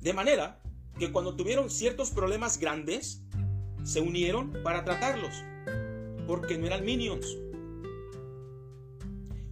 [0.00, 0.60] De manera
[0.98, 3.22] que cuando tuvieron ciertos problemas grandes,
[3.84, 5.34] se unieron para tratarlos,
[6.26, 7.26] porque no eran minions.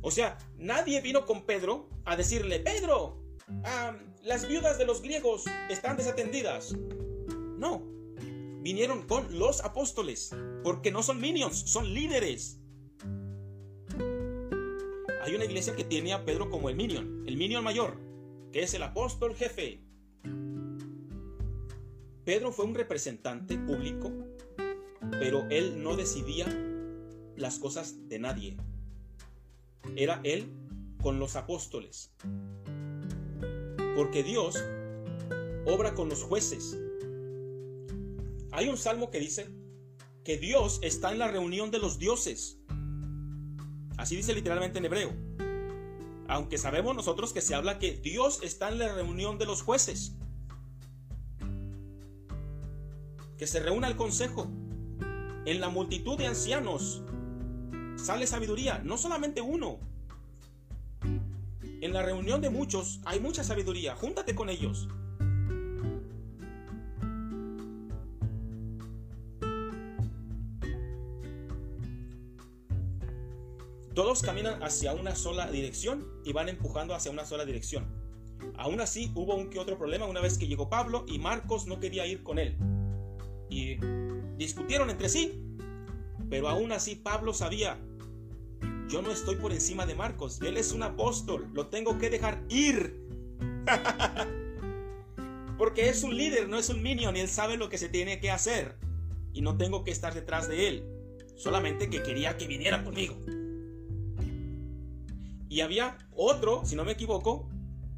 [0.02, 3.22] O sea, nadie vino con Pedro a decirle, Pedro,
[4.22, 6.74] las viudas de los griegos están desatendidas.
[7.58, 7.82] No,
[8.62, 12.59] vinieron con los apóstoles, porque no son minions, son líderes.
[15.22, 17.98] Hay una iglesia que tiene a Pedro como el minion, el minion mayor,
[18.52, 19.80] que es el apóstol jefe.
[22.24, 24.10] Pedro fue un representante público,
[25.10, 26.46] pero él no decidía
[27.36, 28.56] las cosas de nadie.
[29.96, 30.46] Era él
[31.02, 32.12] con los apóstoles.
[33.96, 34.56] Porque Dios
[35.66, 36.78] obra con los jueces.
[38.52, 39.48] Hay un salmo que dice
[40.24, 42.59] que Dios está en la reunión de los dioses.
[44.00, 45.12] Así dice literalmente en hebreo.
[46.26, 50.16] Aunque sabemos nosotros que se habla que Dios está en la reunión de los jueces.
[53.36, 54.50] Que se reúna el consejo.
[55.44, 57.02] En la multitud de ancianos
[57.96, 59.80] sale sabiduría, no solamente uno.
[61.82, 64.88] En la reunión de muchos hay mucha sabiduría, júntate con ellos.
[74.00, 77.84] Todos caminan hacia una sola dirección y van empujando hacia una sola dirección.
[78.56, 81.80] Aún así, hubo un que otro problema una vez que llegó Pablo y Marcos no
[81.80, 82.56] quería ir con él.
[83.50, 83.76] Y
[84.38, 85.44] discutieron entre sí.
[86.30, 87.78] Pero aún así Pablo sabía,
[88.88, 92.42] yo no estoy por encima de Marcos, él es un apóstol, lo tengo que dejar
[92.48, 93.06] ir.
[95.58, 98.18] Porque es un líder, no es un minion y él sabe lo que se tiene
[98.18, 98.78] que hacer.
[99.34, 100.86] Y no tengo que estar detrás de él.
[101.36, 103.22] Solamente que quería que viniera conmigo.
[105.50, 107.50] Y había otro, si no me equivoco,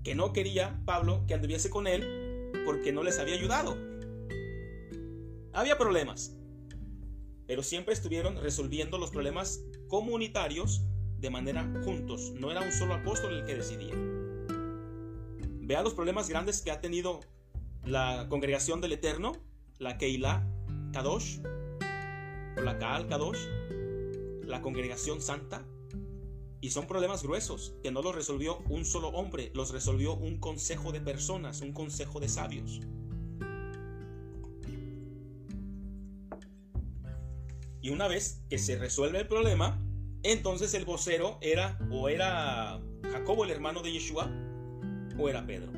[0.03, 3.77] que no quería Pablo que anduviese con él porque no les había ayudado.
[5.53, 6.35] Había problemas,
[7.47, 10.87] pero siempre estuvieron resolviendo los problemas comunitarios
[11.19, 12.33] de manera juntos.
[12.35, 13.95] No era un solo apóstol el que decidía.
[15.61, 17.21] Vea los problemas grandes que ha tenido
[17.85, 19.33] la congregación del Eterno,
[19.79, 20.43] la Keilah
[20.95, 21.41] Kadosh,
[22.57, 23.47] o la Kaal Kadosh,
[24.47, 25.67] la congregación santa,
[26.63, 30.93] y son problemas gruesos que no los resolvió un solo hombre, los resolvió un consejo
[30.93, 32.81] de personas, un consejo de sabios.
[37.81, 39.85] Y una vez que se resuelve el problema,
[40.23, 44.31] entonces el vocero era o era Jacobo el hermano de Yeshua
[45.19, 45.73] o era Pedro.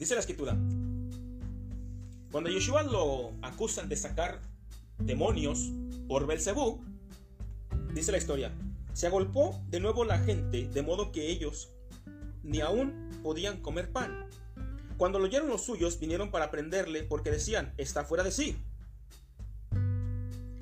[0.00, 0.58] Dice la escritura,
[2.32, 4.42] cuando Yeshua lo acusan de sacar
[4.98, 5.70] demonios
[6.08, 6.89] por Belcebú,
[7.94, 8.52] Dice la historia,
[8.92, 11.70] se agolpó de nuevo la gente de modo que ellos
[12.42, 14.26] ni aún podían comer pan.
[14.96, 18.56] Cuando lo oyeron los suyos vinieron para prenderle porque decían, está fuera de sí.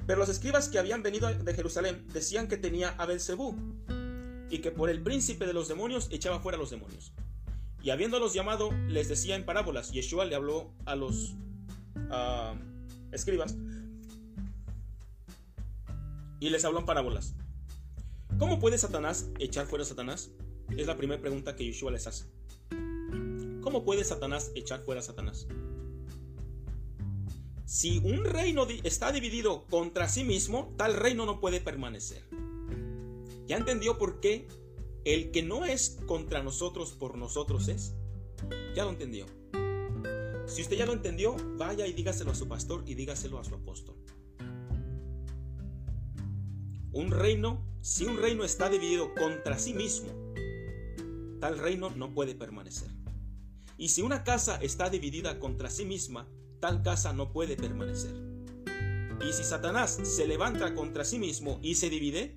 [0.06, 3.54] Pero los escribas que habían venido de Jerusalén decían que tenía a Belcebú
[4.48, 7.12] y que por el príncipe de los demonios echaba fuera a los demonios.
[7.82, 9.92] Y habiéndolos llamado, les decía en parábolas.
[9.92, 11.34] Yeshua le habló a los
[12.10, 12.54] ah,
[13.12, 13.54] escribas
[16.40, 17.34] y les habló en parábolas.
[18.38, 20.30] ¿Cómo puede Satanás echar fuera a Satanás?
[20.76, 22.26] Es la primera pregunta que Yeshua les hace.
[23.62, 25.46] ¿Cómo puede Satanás echar fuera a Satanás?
[27.66, 32.24] Si un reino está dividido contra sí mismo, tal reino no puede permanecer.
[33.46, 34.48] ¿Ya entendió por qué
[35.04, 37.94] el que no es contra nosotros por nosotros es?
[38.74, 39.26] Ya lo entendió.
[40.46, 43.54] Si usted ya lo entendió, vaya y dígaselo a su pastor y dígaselo a su
[43.54, 43.97] apóstol.
[46.92, 50.08] Un reino, si un reino está dividido contra sí mismo,
[51.38, 52.88] tal reino no puede permanecer.
[53.76, 56.28] Y si una casa está dividida contra sí misma,
[56.60, 58.14] tal casa no puede permanecer.
[59.20, 62.34] Y si Satanás se levanta contra sí mismo y se divide,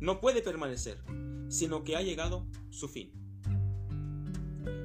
[0.00, 1.02] no puede permanecer,
[1.48, 3.12] sino que ha llegado su fin.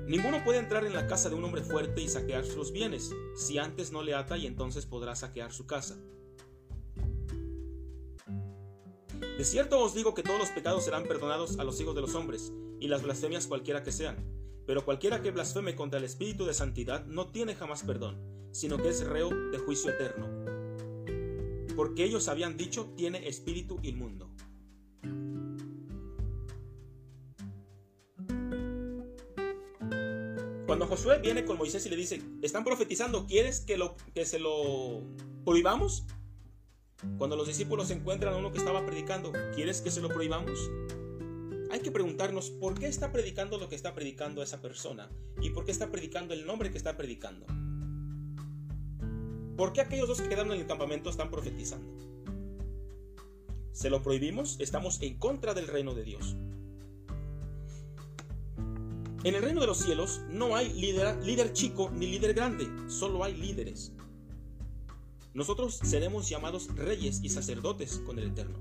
[0.08, 3.58] Ninguno puede entrar en la casa de un hombre fuerte y saquear sus bienes, si
[3.58, 5.98] antes no le ata y entonces podrá saquear su casa.
[9.40, 12.14] De cierto os digo que todos los pecados serán perdonados a los hijos de los
[12.14, 14.18] hombres, y las blasfemias cualquiera que sean.
[14.68, 18.20] Pero cualquiera que blasfeme contra el Espíritu de Santidad no tiene jamás perdón,
[18.52, 20.28] sino que es reo de juicio eterno.
[21.74, 24.30] Porque ellos habían dicho, tiene espíritu inmundo.
[30.66, 34.38] Cuando Josué viene con Moisés y le dice, están profetizando, ¿quieres que, lo, que se
[34.38, 35.02] lo
[35.46, 36.04] prohibamos?
[37.18, 40.70] Cuando los discípulos encuentran a uno que estaba predicando, ¿quieres que se lo prohibamos?
[41.72, 45.10] Hay que preguntarnos por qué está predicando lo que está predicando esa persona
[45.42, 47.46] y por qué está predicando el nombre que está predicando.
[49.56, 51.94] ¿Por qué aquellos dos que quedaron en el campamento están profetizando?
[53.72, 54.58] ¿Se lo prohibimos?
[54.60, 56.36] Estamos en contra del reino de Dios.
[59.24, 63.24] En el reino de los cielos no hay líder, líder chico ni líder grande, solo
[63.24, 63.94] hay líderes.
[65.40, 68.60] Nosotros seremos llamados reyes y sacerdotes con el Eterno.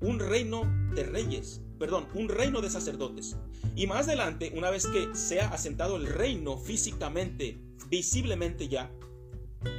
[0.00, 0.64] Un reino
[0.96, 3.36] de reyes, perdón, un reino de sacerdotes.
[3.76, 8.92] Y más adelante, una vez que sea asentado el reino físicamente, visiblemente ya,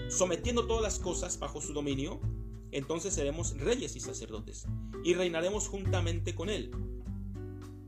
[0.08, 2.22] sometiendo todas las cosas bajo su dominio,
[2.72, 4.66] entonces seremos reyes y sacerdotes
[5.04, 6.72] y reinaremos juntamente con Él.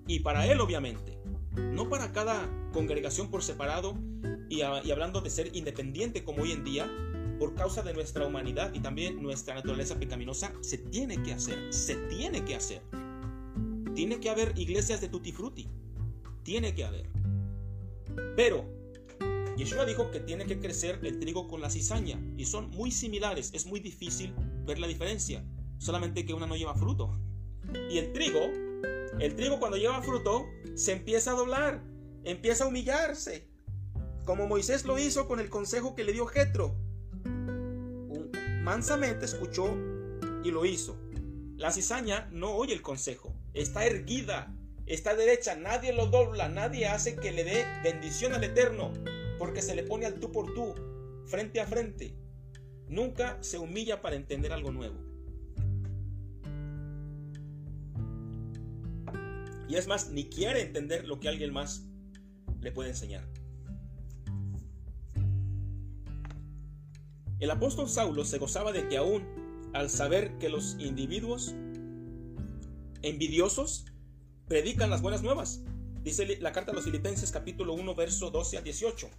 [0.08, 1.18] Y para Él, obviamente,
[1.54, 3.98] no para cada congregación por separado
[4.50, 6.92] y, y hablando de ser independiente como hoy en día,
[7.40, 11.96] por causa de nuestra humanidad y también nuestra naturaleza pecaminosa, se tiene que hacer, se
[12.08, 12.82] tiene que hacer.
[13.94, 15.68] Tiene que haber iglesias de tutti frutti,
[16.44, 17.10] tiene que haber.
[18.36, 18.66] Pero
[19.58, 23.52] Yeshua dijo que tiene que crecer el trigo con la cizaña y son muy similares,
[23.54, 24.34] es muy difícil
[24.66, 25.46] ver la diferencia,
[25.78, 27.18] solamente que una no lleva fruto.
[27.90, 28.42] Y el trigo,
[29.20, 31.84] el trigo cuando lleva fruto se empieza a doblar,
[32.24, 33.48] empieza a humillarse,
[34.26, 36.76] como Moisés lo hizo con el consejo que le dio Jetro
[38.66, 39.78] mansamente escuchó
[40.44, 40.98] y lo hizo.
[41.56, 44.58] La cizaña no oye el consejo, está erguida,
[44.88, 48.92] está derecha, nadie lo dobla, nadie hace que le dé bendición al Eterno,
[49.38, 50.74] porque se le pone al tú por tú,
[51.28, 52.16] frente a frente.
[52.90, 54.96] Nunca se humilla para entender algo nuevo.
[59.70, 61.86] Y es más, ni quiere entender lo que alguien más
[62.62, 63.35] le puede enseñar.
[67.40, 69.24] El apóstol Saulo se gozaba de que aún
[69.74, 71.54] al saber que los individuos
[73.02, 73.86] envidiosos
[74.48, 75.62] predican las buenas nuevas.
[76.02, 79.10] Dice la carta a los Filipenses capítulo 1 verso 12 a 18.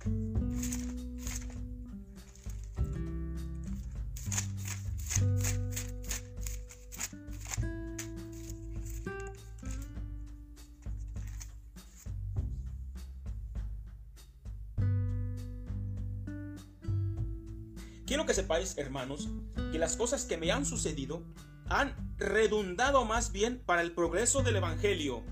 [18.17, 19.29] Quiero que sepáis, hermanos,
[19.73, 21.23] que las cosas que me han sucedido
[21.69, 25.23] han redundado más bien para el progreso del Evangelio.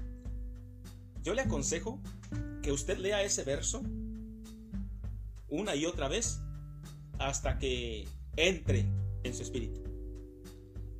[1.22, 1.98] Yo le aconsejo
[2.62, 3.82] que usted lea ese verso
[5.48, 6.40] una y otra vez
[7.18, 8.06] hasta que
[8.36, 8.84] entre
[9.22, 9.80] en su espíritu.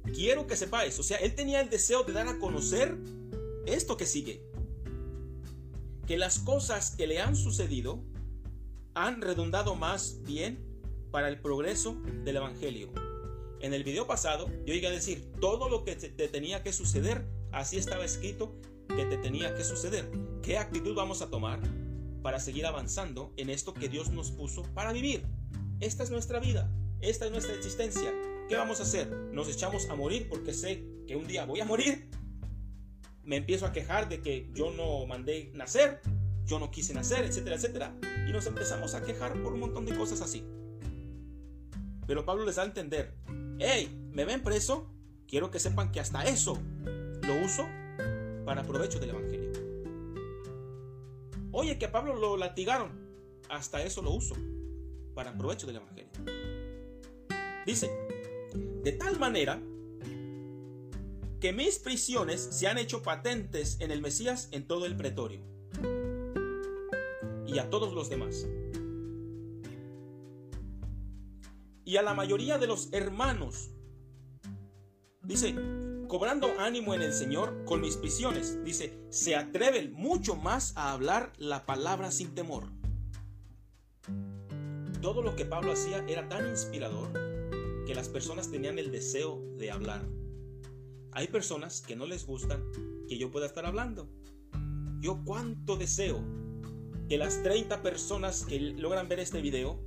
[0.05, 2.97] Quiero que sepáis, o sea, él tenía el deseo de dar a conocer
[3.67, 4.43] esto que sigue.
[6.07, 8.03] Que las cosas que le han sucedido
[8.95, 10.73] han redundado más bien
[11.15, 12.89] para el progreso del Evangelio.
[13.61, 17.25] En el video pasado yo llegué a decir todo lo que te tenía que suceder,
[17.53, 20.11] así estaba escrito que te tenía que suceder.
[20.43, 21.61] ¿Qué actitud vamos a tomar
[22.21, 25.25] para seguir avanzando en esto que Dios nos puso para vivir?
[25.79, 26.69] Esta es nuestra vida,
[27.01, 28.13] esta es nuestra existencia.
[28.49, 29.09] ¿Qué vamos a hacer?
[29.09, 32.11] ¿Nos echamos a morir porque sé que un día voy a morir?
[33.23, 36.01] ¿Me empiezo a quejar de que yo no mandé nacer?
[36.45, 37.97] Yo no quise nacer, etcétera, etcétera.
[38.29, 40.45] Y nos empezamos a quejar por un montón de cosas así.
[42.07, 43.15] Pero Pablo les da a entender,
[43.59, 44.91] hey, ¿me ven preso?
[45.27, 46.59] Quiero que sepan que hasta eso
[47.23, 47.67] lo uso
[48.45, 49.53] para provecho del Evangelio.
[51.53, 52.91] Oye, que a Pablo lo latigaron,
[53.49, 54.35] hasta eso lo uso
[55.15, 56.11] para provecho del Evangelio.
[57.65, 57.91] Dice,
[58.83, 59.61] de tal manera
[61.41, 65.41] que mis prisiones se han hecho patentes en el Mesías en todo el pretorio
[67.47, 68.47] y a todos los demás
[71.85, 73.71] y a la mayoría de los hermanos.
[75.23, 75.55] Dice,
[76.09, 81.33] cobrando ánimo en el Señor con mis prisiones, dice, se atreven mucho más a hablar
[81.39, 82.65] la palabra sin temor.
[85.01, 87.13] Todo lo que Pablo hacía era tan inspirador
[87.87, 90.07] que las personas tenían el deseo de hablar.
[91.13, 92.63] Hay personas que no les gustan
[93.09, 94.09] que yo pueda estar hablando.
[95.01, 96.25] Yo cuánto deseo
[97.09, 99.79] que las 30 personas que logran ver este video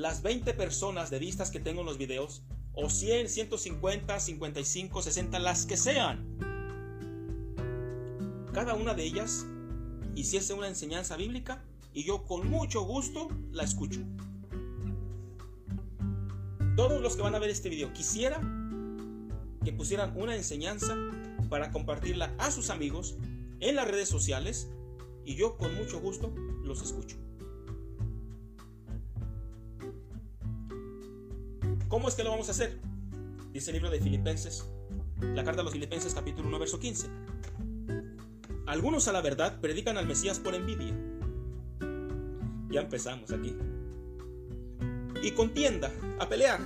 [0.00, 2.42] las 20 personas de vistas que tengo en los videos,
[2.72, 6.38] o 100, 150, 55, 60, las que sean,
[8.54, 9.44] cada una de ellas
[10.14, 14.00] hiciese una enseñanza bíblica y yo con mucho gusto la escucho.
[16.76, 18.40] Todos los que van a ver este video quisiera
[19.62, 20.96] que pusieran una enseñanza
[21.50, 23.16] para compartirla a sus amigos
[23.60, 24.70] en las redes sociales
[25.26, 26.32] y yo con mucho gusto
[26.64, 27.18] los escucho.
[31.90, 32.78] ¿Cómo es que lo vamos a hacer?
[33.52, 34.64] Dice el libro de Filipenses,
[35.20, 37.08] la carta a los Filipenses capítulo 1 verso 15.
[38.66, 40.96] Algunos a la verdad predican al Mesías por envidia.
[42.70, 43.56] Ya empezamos aquí.
[45.20, 46.60] Y contienda, a pelear.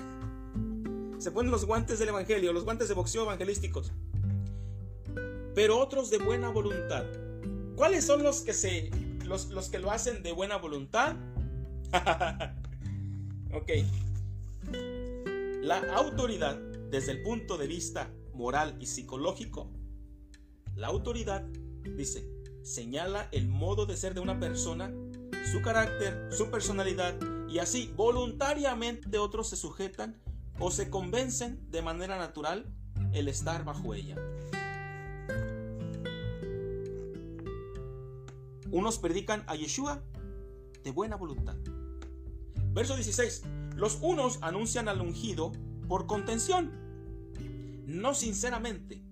[1.16, 3.92] Se ponen los guantes del Evangelio, los guantes de boxeo evangelísticos.
[5.54, 7.06] Pero otros de buena voluntad.
[7.76, 8.90] ¿Cuáles son los que se
[9.24, 11.16] los, los que lo hacen de buena voluntad.
[13.54, 13.70] ok.
[15.64, 16.58] La autoridad,
[16.90, 19.72] desde el punto de vista moral y psicológico,
[20.74, 21.42] la autoridad,
[21.96, 22.28] dice,
[22.62, 24.92] señala el modo de ser de una persona,
[25.50, 30.20] su carácter, su personalidad, y así voluntariamente otros se sujetan
[30.58, 32.70] o se convencen de manera natural
[33.14, 34.16] el estar bajo ella.
[38.70, 40.02] Unos predican a Yeshua
[40.82, 41.56] de buena voluntad.
[42.74, 43.44] Verso 16.
[43.74, 45.52] Los unos anuncian al ungido
[45.88, 46.70] por contención,
[47.86, 49.02] no sinceramente.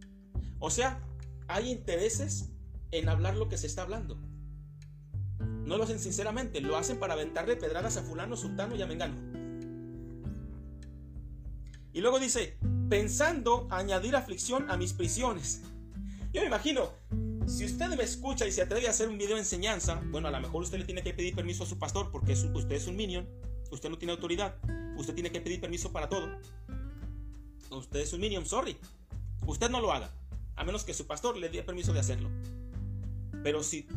[0.58, 1.00] O sea,
[1.48, 2.50] hay intereses
[2.90, 4.18] en hablar lo que se está hablando.
[5.64, 9.16] No lo hacen sinceramente, lo hacen para aventarle pedradas a fulano, sultano y a mengano.
[11.92, 12.58] Y luego dice,
[12.88, 15.62] pensando añadir aflicción a mis prisiones.
[16.32, 16.90] Yo me imagino,
[17.46, 20.30] si usted me escucha y se atreve a hacer un video de enseñanza, bueno, a
[20.30, 22.96] lo mejor usted le tiene que pedir permiso a su pastor porque usted es un
[22.96, 23.28] minion,
[23.72, 24.56] usted no tiene autoridad,
[24.96, 26.28] usted tiene que pedir permiso para todo.
[27.70, 28.76] Usted es un minion, sorry.
[29.46, 30.14] Usted no lo haga,
[30.54, 32.30] a menos que su pastor le dé permiso de hacerlo.
[33.42, 33.88] Pero si,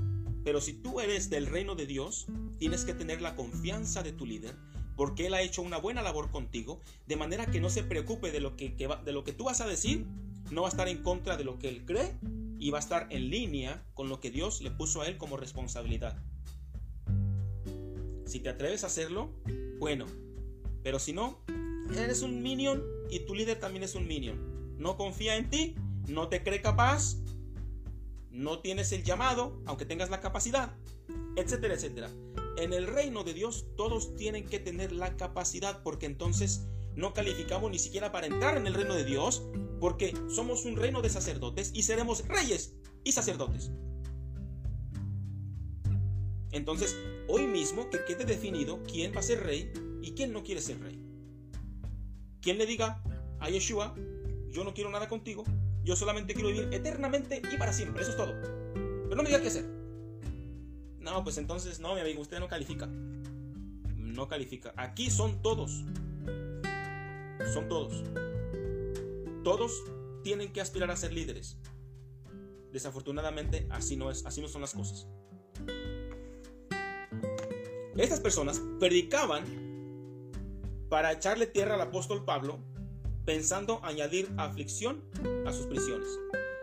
[0.43, 2.26] pero si tú eres del reino de Dios,
[2.57, 4.55] tienes que tener la confianza de tu líder
[4.95, 8.39] porque Él ha hecho una buena labor contigo, de manera que no se preocupe de
[8.39, 10.05] lo que, de lo que tú vas a decir,
[10.51, 12.17] no va a estar en contra de lo que Él cree
[12.59, 15.38] y va a estar en línea con lo que Dios le puso a Él como
[15.38, 16.17] responsabilidad.
[18.36, 19.31] Si te atreves a hacerlo,
[19.79, 20.07] bueno,
[20.83, 21.39] pero si no,
[21.97, 24.77] eres un minion y tu líder también es un minion.
[24.77, 25.73] No confía en ti,
[26.09, 27.15] no te cree capaz,
[28.31, 30.75] no tienes el llamado, aunque tengas la capacidad,
[31.38, 32.11] etcétera, etcétera.
[32.57, 37.71] En el reino de Dios todos tienen que tener la capacidad porque entonces no calificamos
[37.71, 39.47] ni siquiera para entrar en el reino de Dios
[39.79, 42.75] porque somos un reino de sacerdotes y seremos reyes
[43.05, 43.71] y sacerdotes.
[46.56, 46.97] Entonces,
[47.28, 49.70] hoy mismo que quede definido quién va a ser rey
[50.01, 50.97] y quién no quiere ser rey.
[52.41, 53.03] Quien le diga
[53.41, 53.93] a Yeshua,
[54.51, 55.43] yo no quiero nada contigo,
[55.84, 58.34] yo solamente quiero vivir eternamente y para siempre, eso es todo.
[58.74, 59.66] Pero no me diga qué hacer.
[60.99, 62.88] No, pues entonces no, mi amigo, usted no califica.
[62.88, 64.74] No califica.
[64.78, 65.84] Aquí son todos.
[67.53, 68.01] Son todos.
[69.43, 69.84] Todos
[70.24, 71.58] tienen que aspirar a ser líderes.
[72.72, 75.06] Desafortunadamente, así no es, así no son las cosas.
[77.98, 79.46] Estas personas predicaban
[80.89, 82.60] para echarle tierra al apóstol Pablo,
[83.24, 85.02] pensando añadir aflicción
[85.46, 86.08] a sus prisiones.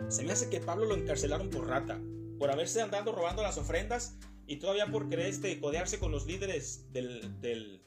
[0.09, 1.99] Se me hace que Pablo lo encarcelaron por rata,
[2.39, 6.93] por haberse andado robando las ofrendas y todavía por querer este, codearse con los líderes
[6.93, 7.80] del, del,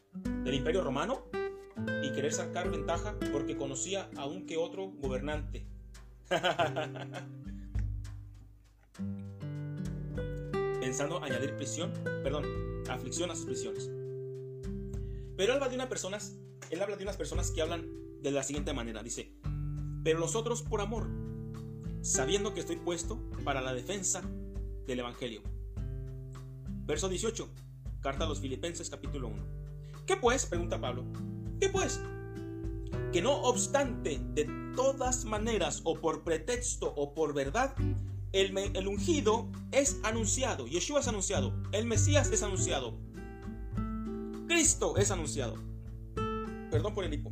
[0.46, 1.26] imperio romano
[2.04, 5.68] y querer sacar ventaja porque conocía a un que otro gobernante.
[10.80, 11.94] Pensando añadir prisión,
[12.24, 13.90] perdón, aflicción a sus prisiones.
[15.38, 16.38] Pero él habla de unas personas,
[16.70, 17.90] él habla de unas personas que hablan
[18.22, 19.34] de la siguiente manera, dice,
[20.04, 21.08] pero los otros por amor,
[22.02, 24.22] sabiendo que estoy puesto para la defensa
[24.86, 25.42] del evangelio.
[26.86, 27.50] Verso 18.
[28.02, 29.44] Carta a los Filipenses capítulo 1.
[30.06, 30.46] ¿Qué pues?
[30.46, 31.04] Pregunta Pablo.
[31.60, 32.00] ¿Qué pues?
[33.12, 37.76] Que no obstante, de todas maneras, o por pretexto o por verdad,
[38.36, 40.68] el, ungido es anunciado.
[40.68, 41.54] Yeshua es anunciado.
[41.72, 42.98] El Mesías es anunciado.
[44.48, 45.56] Cristo es anunciado.
[46.70, 47.32] Perdón por el hipo.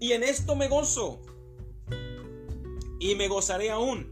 [0.00, 1.20] Y en esto me gozo.
[2.98, 4.10] Y me gozaré aún.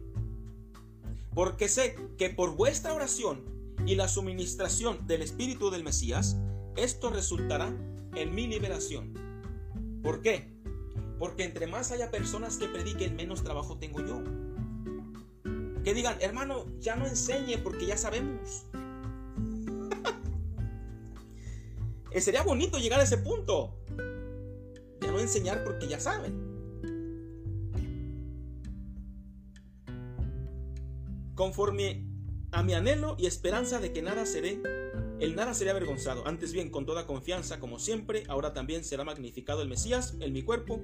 [1.35, 3.43] Porque sé que por vuestra oración
[3.87, 6.37] y la suministración del Espíritu del Mesías,
[6.77, 7.75] esto resultará
[8.15, 9.15] en mi liberación.
[10.03, 10.55] ¿Por qué?
[11.19, 14.23] Porque entre más haya personas que prediquen, menos trabajo tengo yo.
[15.87, 18.67] Que digan, hermano, ya no enseñe porque ya sabemos.
[22.11, 23.77] Eh, sería bonito llegar a ese punto.
[25.01, 26.33] Ya no enseñar porque ya saben.
[31.35, 32.07] Conforme
[32.53, 34.63] a mi anhelo y esperanza de que nada seré,
[35.21, 36.27] el nada será avergonzado.
[36.27, 40.43] Antes bien, con toda confianza, como siempre, ahora también será magnificado el Mesías en mi
[40.43, 40.81] cuerpo,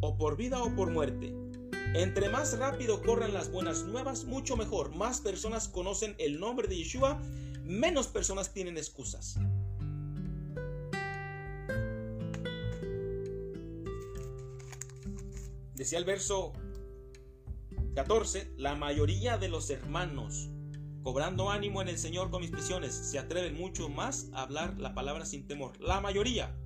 [0.00, 1.43] o por vida o por muerte.
[1.94, 4.92] Entre más rápido corran las buenas nuevas, mucho mejor.
[4.96, 7.22] Más personas conocen el nombre de Yeshua,
[7.62, 9.38] menos personas tienen excusas.
[15.76, 16.52] Decía el verso
[17.94, 18.54] 14.
[18.56, 20.50] La mayoría de los hermanos,
[21.04, 24.94] cobrando ánimo en el Señor con mis prisiones, se atreven mucho más a hablar la
[24.94, 25.80] palabra sin temor.
[25.80, 26.56] La mayoría,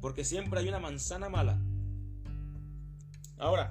[0.00, 1.62] porque siempre hay una manzana mala.
[3.38, 3.70] Ahora,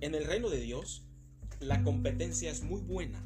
[0.00, 1.04] En el reino de Dios,
[1.58, 3.22] la competencia es muy buena.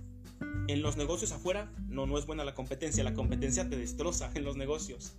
[0.66, 3.05] En los negocios afuera, no, no es buena la competencia.
[3.05, 5.14] La competencia te destroza en los negocios.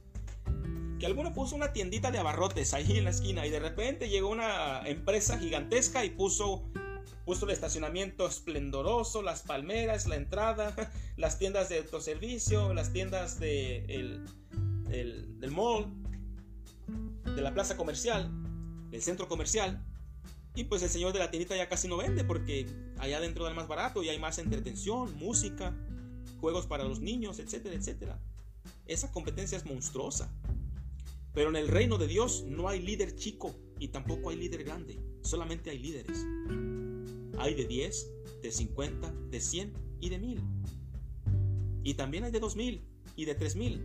[0.99, 4.29] Que alguno puso una tiendita de abarrotes ahí en la esquina y de repente llegó
[4.29, 6.63] una empresa gigantesca y puso,
[7.25, 10.73] puso el estacionamiento esplendoroso, las palmeras, la entrada,
[11.17, 14.23] las tiendas de autoservicio, las tiendas de
[14.87, 15.85] del mall,
[17.35, 18.29] de la plaza comercial,
[18.89, 19.83] del centro comercial.
[20.55, 22.65] Y pues el señor de la tiendita ya casi no vende porque
[22.97, 25.75] allá adentro da más barato y hay más entretención, música,
[26.39, 28.19] juegos para los niños, etcétera, etcétera.
[28.85, 30.31] Esa competencia es monstruosa.
[31.33, 34.97] Pero en el reino de Dios no hay líder chico y tampoco hay líder grande.
[35.21, 36.25] Solamente hay líderes.
[37.37, 40.41] Hay de 10, de 50, de 100 y de 1000.
[41.83, 42.81] Y también hay de 2000
[43.17, 43.81] y de 3000.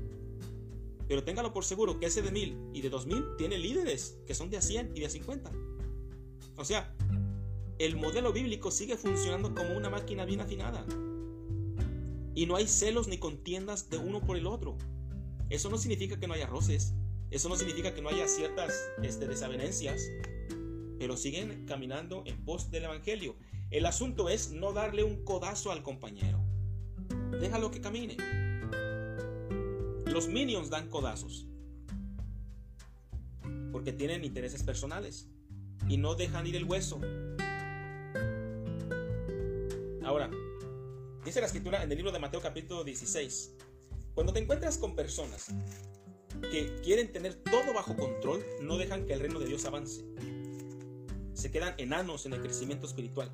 [1.08, 4.48] Pero téngalo por seguro que ese de 1000 y de 2000 tiene líderes que son
[4.48, 5.50] de a 100 y de a 50.
[6.60, 6.94] O sea,
[7.78, 10.84] el modelo bíblico sigue funcionando como una máquina bien afinada.
[12.34, 14.76] Y no hay celos ni contiendas de uno por el otro.
[15.48, 16.92] Eso no significa que no haya roces.
[17.30, 20.02] Eso no significa que no haya ciertas este, desavenencias.
[20.98, 23.36] Pero siguen caminando en pos del Evangelio.
[23.70, 26.44] El asunto es no darle un codazo al compañero.
[27.40, 28.18] Déjalo que camine.
[30.04, 31.46] Los minions dan codazos.
[33.72, 35.30] Porque tienen intereses personales
[35.88, 37.00] y no dejan ir el hueso.
[40.04, 40.30] Ahora,
[41.24, 43.56] dice la escritura en el libro de Mateo capítulo 16,
[44.14, 45.48] cuando te encuentras con personas
[46.50, 50.04] que quieren tener todo bajo control, no dejan que el reino de Dios avance.
[51.34, 53.30] Se quedan enanos en el crecimiento espiritual.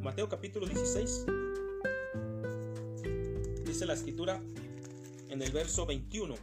[0.00, 1.26] Mateo capítulo 16,
[3.64, 4.40] dice la escritura
[5.28, 6.34] en el verso 21.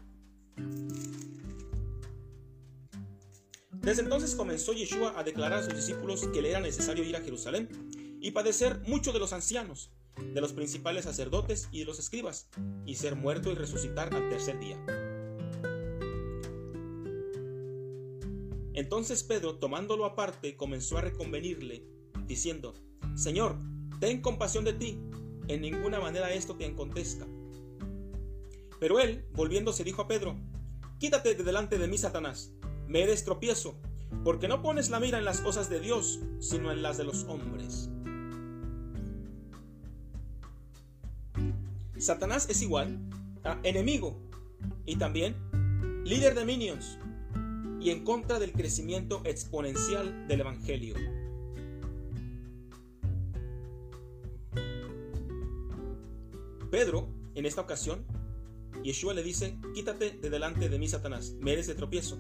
[3.84, 7.22] Desde entonces comenzó Yeshua a declarar a sus discípulos que le era necesario ir a
[7.22, 7.68] Jerusalén
[8.22, 12.48] y padecer mucho de los ancianos, de los principales sacerdotes y de los escribas,
[12.86, 14.82] y ser muerto y resucitar al tercer día.
[18.74, 21.86] Entonces Pedro, tomándolo aparte, comenzó a reconvenirle,
[22.26, 22.74] diciendo,
[23.16, 23.58] Señor,
[24.00, 24.98] ten compasión de ti,
[25.50, 27.28] en ninguna manera esto te acontezca.
[28.80, 30.40] Pero él, volviéndose, dijo a Pedro,
[31.00, 32.54] Quítate de delante de mí, Satanás
[32.94, 33.74] me eres tropiezo,
[34.24, 37.24] porque no pones la mira en las cosas de Dios, sino en las de los
[37.24, 37.90] hombres.
[41.98, 43.00] Satanás es igual
[43.44, 44.22] a enemigo
[44.86, 45.36] y también
[46.06, 47.00] líder de minions
[47.82, 50.94] y en contra del crecimiento exponencial del Evangelio.
[56.70, 58.06] Pedro, en esta ocasión,
[58.84, 62.20] Yeshua le dice, quítate de delante de mí, Satanás, me eres de tropiezo,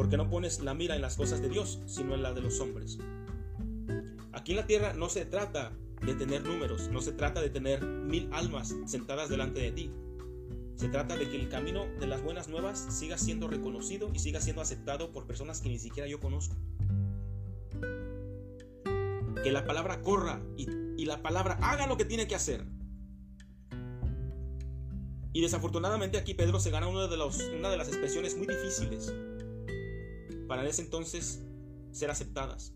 [0.00, 2.58] porque no pones la mira en las cosas de Dios, sino en las de los
[2.58, 2.96] hombres.
[4.32, 7.84] Aquí en la tierra no se trata de tener números, no se trata de tener
[7.84, 9.90] mil almas sentadas delante de ti.
[10.76, 14.40] Se trata de que el camino de las buenas nuevas siga siendo reconocido y siga
[14.40, 16.56] siendo aceptado por personas que ni siquiera yo conozco.
[19.42, 22.64] Que la palabra corra y, la palabra haga lo que tiene que hacer.
[25.34, 27.18] Y desafortunadamente aquí Pedro se gana una de,
[27.58, 29.12] una de las expresiones muy difíciles
[30.50, 31.44] para en ese entonces
[31.92, 32.74] ser aceptadas.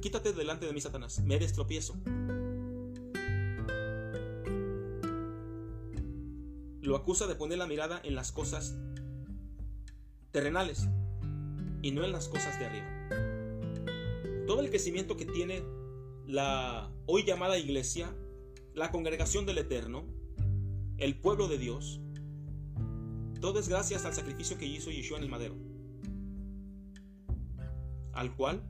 [0.00, 1.96] Quítate delante de mí, Satanás, me eres tropiezo.
[6.82, 8.76] Lo acusa de poner la mirada en las cosas
[10.30, 10.86] terrenales
[11.82, 14.46] y no en las cosas de arriba.
[14.46, 15.64] Todo el crecimiento que tiene
[16.28, 18.14] la hoy llamada iglesia,
[18.72, 20.06] la congregación del Eterno,
[20.96, 22.00] el pueblo de Dios,
[23.40, 25.56] todo es gracias al sacrificio que hizo Yeshua en el madero,
[28.12, 28.62] al cual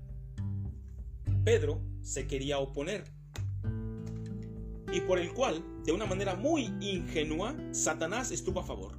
[1.44, 3.04] Pedro se quería oponer
[4.92, 8.92] y por el cual, de una manera muy ingenua, Satanás estuvo a favor.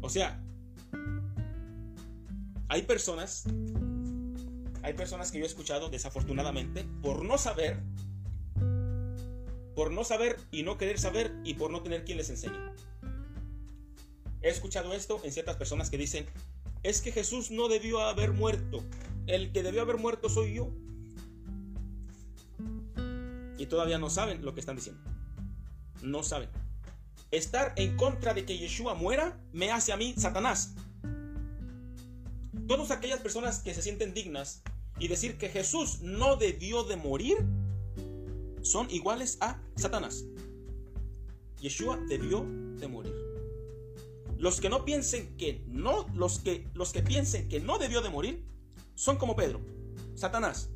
[0.00, 0.42] O sea,
[2.68, 3.44] hay personas,
[4.82, 7.82] hay personas que yo he escuchado desafortunadamente por no saber
[9.76, 12.58] por no saber y no querer saber y por no tener quien les enseñe.
[14.40, 16.24] He escuchado esto en ciertas personas que dicen,
[16.82, 18.82] es que Jesús no debió haber muerto,
[19.26, 20.70] el que debió haber muerto soy yo.
[23.58, 25.02] Y todavía no saben lo que están diciendo.
[26.02, 26.48] No saben.
[27.30, 30.74] Estar en contra de que Yeshua muera me hace a mí Satanás.
[32.66, 34.62] Todas aquellas personas que se sienten dignas
[34.98, 37.36] y decir que Jesús no debió de morir
[38.70, 40.24] son iguales a Satanás.
[41.60, 42.44] Yeshua debió
[42.78, 43.14] de morir.
[44.38, 48.10] Los que no piensen que no, los que, los que piensen que no debió de
[48.10, 48.44] morir,
[48.94, 49.60] son como Pedro,
[50.14, 50.70] Satanás.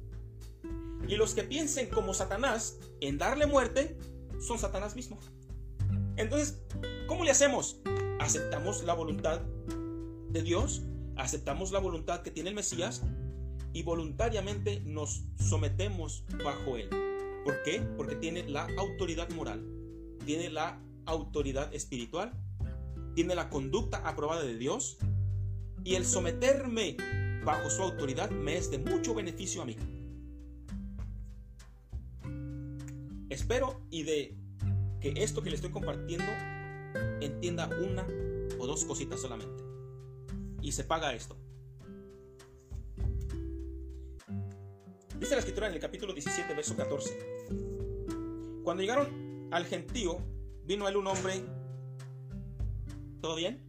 [1.06, 3.98] Y los que piensen como Satanás en darle muerte,
[4.38, 5.18] son Satanás mismo.
[6.16, 6.58] Entonces,
[7.06, 7.80] ¿cómo le hacemos?
[8.18, 9.40] ¿Aceptamos la voluntad
[10.30, 10.82] de Dios?
[11.16, 13.02] ¿Aceptamos la voluntad que tiene el Mesías?
[13.72, 17.09] Y voluntariamente nos sometemos bajo Él.
[17.44, 17.80] ¿Por qué?
[17.96, 19.66] Porque tiene la autoridad moral,
[20.24, 22.32] tiene la autoridad espiritual,
[23.14, 24.98] tiene la conducta aprobada de Dios
[25.84, 26.96] y el someterme
[27.44, 29.76] bajo su autoridad me es de mucho beneficio a mí.
[33.30, 34.36] Espero y de
[35.00, 36.26] que esto que le estoy compartiendo
[37.20, 38.06] entienda una
[38.58, 39.62] o dos cositas solamente.
[40.60, 41.38] Y se paga esto.
[45.20, 47.10] Dice la escritura en el capítulo 17, verso 14.
[48.64, 50.16] Cuando llegaron al gentío,
[50.64, 51.44] vino a él un hombre.
[53.20, 53.62] ¿Todo bien?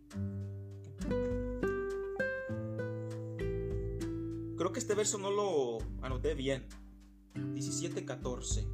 [4.57, 6.65] Creo que este verso no lo anoté bien.
[7.35, 8.65] 17, 14.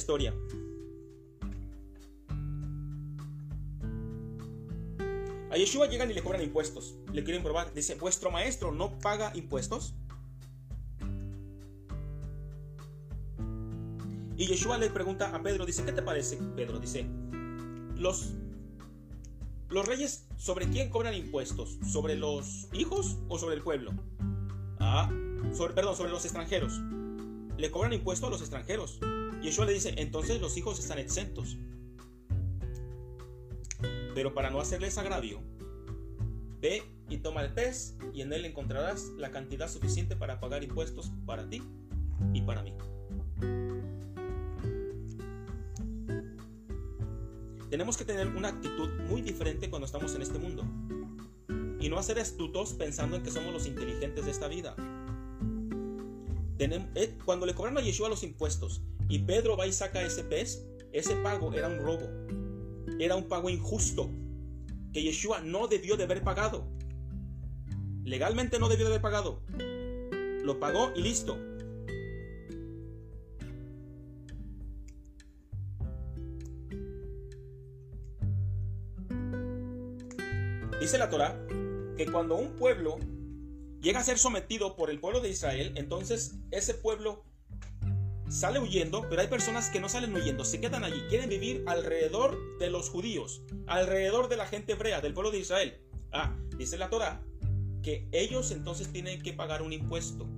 [0.00, 0.34] Historia.
[5.50, 6.94] A Yeshua llegan y le cobran impuestos.
[7.12, 7.72] Le quieren probar.
[7.74, 9.94] Dice, ¿vuestro maestro no paga impuestos?
[14.36, 16.78] Y Yeshua le pregunta a Pedro, dice, ¿qué te parece, Pedro?
[16.78, 17.04] Dice,
[17.96, 18.30] los,
[19.68, 21.78] los reyes, ¿sobre quién cobran impuestos?
[21.84, 23.92] ¿Sobre los hijos o sobre el pueblo?
[24.78, 25.10] Ah,
[25.52, 26.80] sobre, perdón, sobre los extranjeros.
[27.58, 28.98] Le cobran impuestos a los extranjeros.
[29.42, 31.56] Yeshua le dice, entonces los hijos están exentos.
[34.14, 35.40] Pero para no hacerles agravio,
[36.60, 41.10] ve y toma el pez y en él encontrarás la cantidad suficiente para pagar impuestos
[41.26, 41.62] para ti
[42.34, 42.74] y para mí.
[47.70, 50.64] Tenemos que tener una actitud muy diferente cuando estamos en este mundo.
[51.80, 54.74] Y no hacer astutos pensando en que somos los inteligentes de esta vida.
[56.58, 60.64] Eh, cuando le cobraron a Yeshua los impuestos y Pedro va y saca ese pez,
[60.92, 62.08] ese pago era un robo.
[63.00, 64.08] Era un pago injusto
[64.92, 66.68] que Yeshua no debió de haber pagado.
[68.04, 69.42] Legalmente no debió de haber pagado.
[70.44, 71.36] Lo pagó y listo.
[80.80, 81.36] Dice la Torah
[81.96, 82.96] que cuando un pueblo
[83.82, 87.24] llega a ser sometido por el pueblo de Israel, entonces ese pueblo
[88.30, 92.38] sale huyendo, pero hay personas que no salen huyendo, se quedan allí, quieren vivir alrededor
[92.58, 95.80] de los judíos, alrededor de la gente hebrea, del pueblo de Israel.
[96.12, 97.22] Ah, dice la Torah
[97.82, 100.28] que ellos entonces tienen que pagar un impuesto,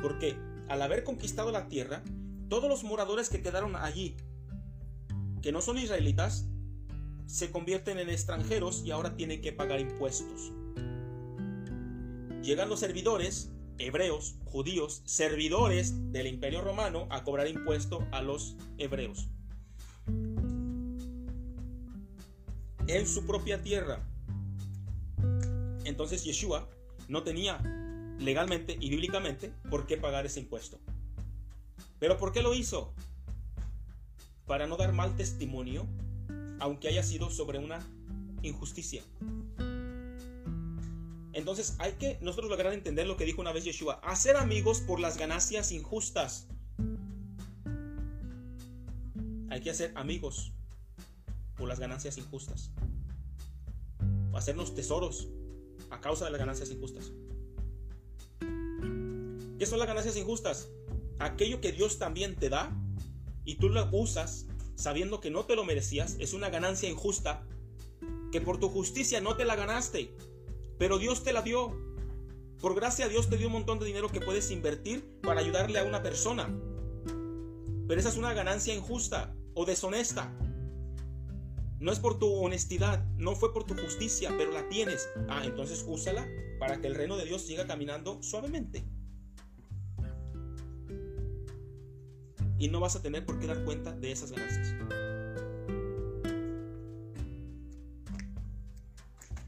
[0.00, 0.36] porque
[0.68, 2.02] al haber conquistado la tierra,
[2.48, 4.16] todos los moradores que quedaron allí,
[5.42, 6.46] que no son israelitas,
[7.26, 10.50] se convierten en extranjeros y ahora tienen que pagar impuestos.
[12.42, 19.28] Llegan los servidores hebreos, judíos, servidores del imperio romano a cobrar impuesto a los hebreos.
[22.86, 24.06] En su propia tierra.
[25.84, 26.68] Entonces Yeshua
[27.08, 27.58] no tenía
[28.18, 30.78] legalmente y bíblicamente por qué pagar ese impuesto.
[31.98, 32.92] ¿Pero por qué lo hizo?
[34.46, 35.86] Para no dar mal testimonio,
[36.60, 37.80] aunque haya sido sobre una
[38.42, 39.02] injusticia.
[41.38, 44.98] Entonces hay que nosotros lograr entender lo que dijo una vez Yeshua, hacer amigos por
[44.98, 46.48] las ganancias injustas.
[49.48, 50.50] Hay que hacer amigos
[51.56, 52.72] por las ganancias injustas.
[54.34, 55.28] Hacernos tesoros
[55.90, 57.12] a causa de las ganancias injustas.
[58.40, 60.68] ¿Qué son las ganancias injustas?
[61.20, 62.76] Aquello que Dios también te da
[63.44, 67.46] y tú lo usas sabiendo que no te lo merecías, es una ganancia injusta
[68.32, 70.12] que por tu justicia no te la ganaste.
[70.78, 71.76] Pero Dios te la dio.
[72.60, 75.84] Por gracia Dios te dio un montón de dinero que puedes invertir para ayudarle a
[75.84, 76.48] una persona.
[77.86, 80.32] Pero esa es una ganancia injusta o deshonesta.
[81.80, 85.08] No es por tu honestidad, no fue por tu justicia, pero la tienes.
[85.28, 86.26] Ah, entonces úsala
[86.58, 88.84] para que el reino de Dios siga caminando suavemente.
[92.58, 94.74] Y no vas a tener por qué dar cuenta de esas ganancias.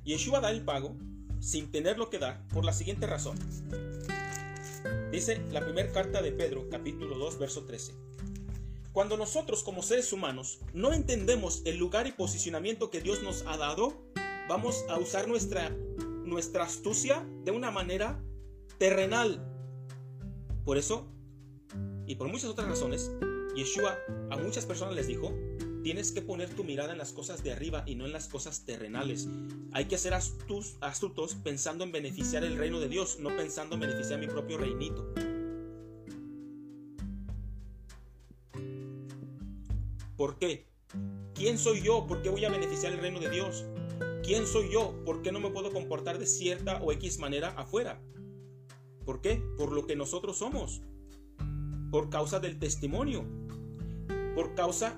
[0.05, 0.97] Yeshua da el pago
[1.41, 3.39] sin tener lo que dar por la siguiente razón.
[5.11, 7.93] Dice la primera carta de Pedro, capítulo 2, verso 13.
[8.93, 13.57] Cuando nosotros como seres humanos no entendemos el lugar y posicionamiento que Dios nos ha
[13.57, 14.03] dado,
[14.49, 15.71] vamos a usar nuestra,
[16.25, 18.23] nuestra astucia de una manera
[18.79, 19.47] terrenal.
[20.65, 21.07] Por eso,
[22.07, 23.11] y por muchas otras razones,
[23.55, 23.99] Yeshua
[24.31, 25.33] a muchas personas les dijo,
[25.83, 28.65] tienes que poner tu mirada en las cosas de arriba y no en las cosas
[28.65, 29.29] terrenales.
[29.73, 34.21] Hay que ser astutos pensando en beneficiar el reino de Dios, no pensando en beneficiar
[34.21, 35.13] mi propio reinito.
[40.17, 40.67] ¿Por qué?
[41.35, 42.07] ¿Quién soy yo?
[42.07, 43.65] ¿Por qué voy a beneficiar el reino de Dios?
[44.23, 44.95] ¿Quién soy yo?
[45.07, 48.03] ¿Por qué no me puedo comportar de cierta o X manera afuera?
[49.07, 49.43] ¿Por qué?
[49.57, 50.83] Por lo que nosotros somos.
[51.91, 53.25] Por causa del testimonio.
[54.35, 54.95] Por causa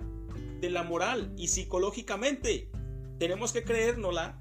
[0.63, 2.71] de la moral y psicológicamente.
[3.19, 4.41] Tenemos que creérnosla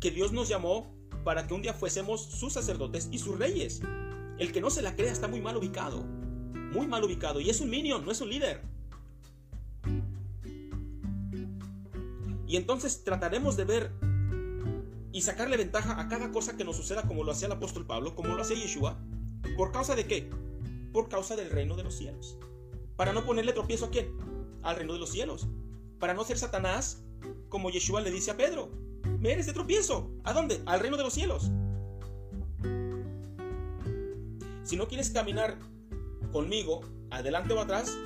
[0.00, 0.94] que Dios nos llamó
[1.24, 3.80] para que un día fuésemos sus sacerdotes y sus reyes.
[4.38, 6.04] El que no se la crea está muy mal ubicado.
[6.72, 7.40] Muy mal ubicado.
[7.40, 8.60] Y es un minion, no es un líder.
[12.46, 13.92] Y entonces trataremos de ver
[15.10, 18.14] y sacarle ventaja a cada cosa que nos suceda como lo hacía el apóstol Pablo,
[18.14, 19.00] como lo hacía Yeshua.
[19.56, 20.28] ¿Por causa de qué?
[20.92, 22.36] Por causa del reino de los cielos.
[22.96, 24.14] Para no ponerle tropiezo a quién?
[24.62, 25.48] Al reino de los cielos.
[26.02, 27.04] Para no ser Satanás,
[27.48, 28.72] como Yeshua le dice a Pedro.
[29.20, 30.10] Me eres de tropiezo.
[30.24, 30.60] ¿A dónde?
[30.66, 31.44] Al reino de los cielos.
[34.64, 35.60] Si no quieres caminar
[36.32, 36.80] conmigo,
[37.12, 37.96] adelante o atrás,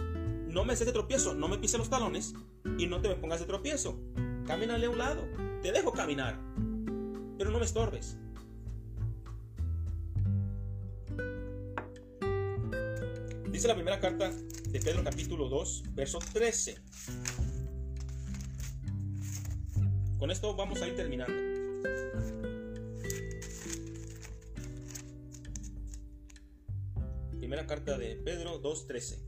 [0.47, 2.35] no me haces de tropiezo, no me pises los talones
[2.77, 3.99] y no te me pongas de tropiezo.
[4.47, 5.27] Camínale a un lado.
[5.63, 6.39] Te dejo caminar.
[7.39, 8.19] Pero no me estorbes.
[13.51, 14.31] Dice la primera carta
[14.69, 16.77] de Pedro capítulo 2, verso 13.
[20.27, 21.33] Con esto vamos a ir terminando.
[27.39, 29.19] Primera carta de Pedro 2.13.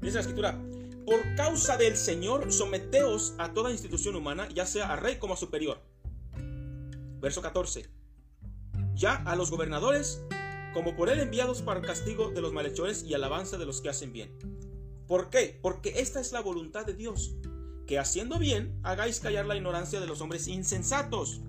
[0.00, 0.60] Dice la escritura,
[1.06, 5.36] por causa del Señor, someteos a toda institución humana, ya sea a rey como a
[5.36, 5.80] superior.
[7.20, 7.88] Verso 14.
[8.96, 10.20] Ya a los gobernadores,
[10.74, 13.90] como por él enviados para el castigo de los malhechores y alabanza de los que
[13.90, 14.36] hacen bien.
[15.06, 15.60] ¿Por qué?
[15.62, 17.36] Porque esta es la voluntad de Dios,
[17.92, 21.42] que haciendo bien hagáis callar la ignorancia de los hombres insensatos.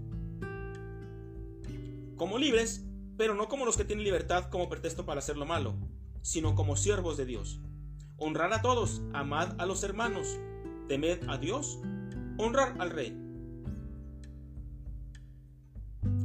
[2.17, 2.83] Como libres,
[3.15, 5.73] pero no como los que tienen libertad como pretexto para hacer lo malo,
[6.21, 7.61] sino como siervos de Dios
[8.17, 10.37] honrar a todos, amad a los hermanos,
[10.89, 11.79] temed a Dios,
[12.37, 13.17] honrar al rey.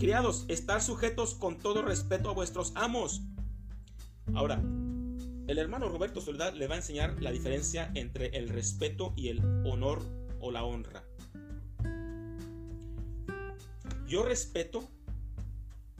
[0.01, 3.23] Criados, estar sujetos con todo respeto a vuestros amos.
[4.35, 4.61] Ahora,
[5.49, 9.39] el hermano Roberto Soledad le va a enseñar la diferencia entre el respeto y el
[9.65, 10.03] honor
[10.41, 11.03] o la honra.
[14.07, 14.87] Yo respeto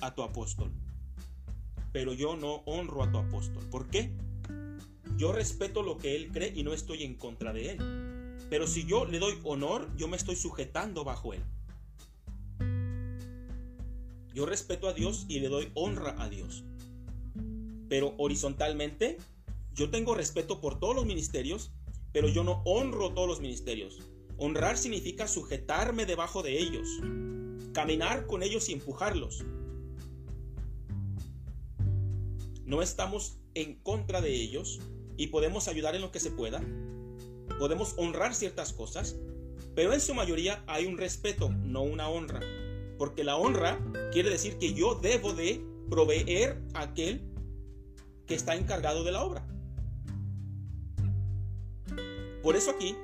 [0.03, 0.71] a tu apóstol,
[1.93, 3.65] pero yo no honro a tu apóstol.
[3.71, 4.13] ¿Por qué?
[5.17, 8.39] Yo respeto lo que él cree y no estoy en contra de él.
[8.51, 11.43] Pero si yo le doy honor, yo me estoy sujetando bajo él.
[14.35, 16.65] Yo respeto a Dios y le doy honra a Dios.
[17.89, 19.17] Pero horizontalmente,
[19.79, 21.73] yo tengo respeto por todos los ministerios,
[22.13, 24.01] pero yo no honro todos los ministerios.
[24.37, 26.89] Honrar significa sujetarme debajo de ellos,
[27.73, 29.45] caminar con ellos y empujarlos.
[32.65, 34.81] No estamos en contra de ellos,
[35.17, 36.61] y podemos ayudar en lo que se pueda.
[37.59, 39.17] Podemos honrar ciertas cosas,
[39.75, 42.41] pero en su mayoría hay un respeto, no una honra.
[42.99, 43.79] Porque la honra
[44.13, 47.23] quiere decir que yo debo de proveer a aquel
[48.27, 49.47] que está encargado de la obra.
[52.43, 52.97] Por eso aquí,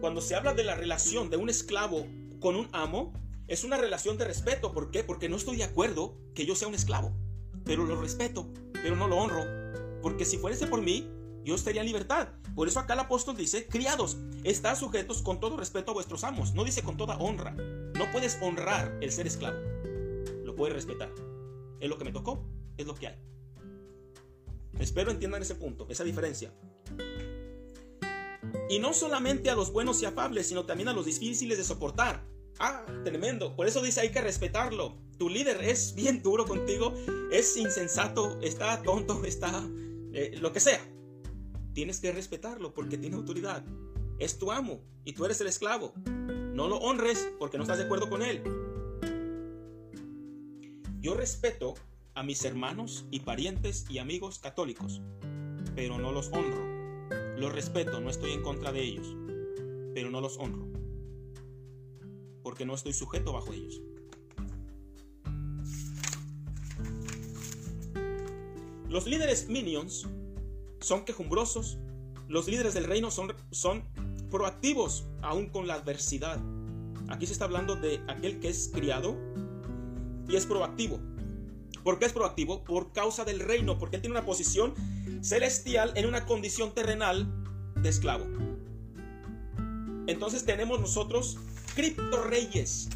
[0.00, 2.06] cuando se habla de la relación de un esclavo
[2.40, 3.12] con un amo,
[3.48, 4.72] es una relación de respeto.
[4.72, 5.04] ¿Por qué?
[5.04, 7.12] Porque no estoy de acuerdo que yo sea un esclavo,
[7.64, 9.44] pero lo respeto, pero no lo honro.
[10.02, 11.10] Porque si fuese por mí,
[11.44, 12.28] yo estaría en libertad.
[12.54, 16.54] Por eso acá el apóstol dice, criados, está sujetos con todo respeto a vuestros amos.
[16.54, 17.52] No dice con toda honra.
[17.52, 19.58] No puedes honrar el ser esclavo.
[20.44, 21.12] Lo puedes respetar.
[21.78, 22.44] Es lo que me tocó,
[22.76, 23.16] es lo que hay.
[24.78, 26.52] Espero entiendan ese punto, esa diferencia.
[28.68, 32.24] Y no solamente a los buenos y afables, sino también a los difíciles de soportar.
[32.58, 33.54] Ah, tremendo.
[33.54, 34.96] Por eso dice hay que respetarlo.
[35.18, 36.94] Tu líder es bien duro contigo,
[37.30, 39.64] es insensato, está tonto, está
[40.12, 40.80] eh, lo que sea
[41.76, 43.62] tienes que respetarlo porque tiene autoridad.
[44.18, 45.92] Es tu amo y tú eres el esclavo.
[46.54, 48.42] No lo honres porque no estás de acuerdo con él.
[50.98, 51.74] Yo respeto
[52.14, 55.02] a mis hermanos y parientes y amigos católicos,
[55.74, 56.75] pero no los honro.
[57.36, 59.14] Los respeto, no estoy en contra de ellos,
[59.92, 60.66] pero no los honro,
[62.42, 63.82] porque no estoy sujeto bajo ellos.
[68.88, 70.08] Los líderes minions
[70.80, 71.78] son quejumbrosos,
[72.28, 73.84] Los líderes del reino son, son
[74.30, 76.40] proactivos aún con la adversidad.
[77.08, 79.16] Aquí se está hablando de aquel que es criado
[80.26, 80.98] y es proactivo.
[81.86, 82.64] ¿Por qué es proactivo?
[82.64, 84.74] Por causa del reino, porque tiene una posición
[85.22, 87.32] celestial en una condición terrenal
[87.76, 88.26] de esclavo.
[90.08, 91.38] Entonces tenemos nosotros
[91.76, 92.88] cripto reyes.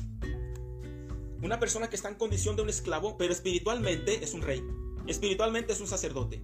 [1.41, 4.61] Una persona que está en condición de un esclavo, pero espiritualmente es un rey.
[5.07, 6.43] Espiritualmente es un sacerdote.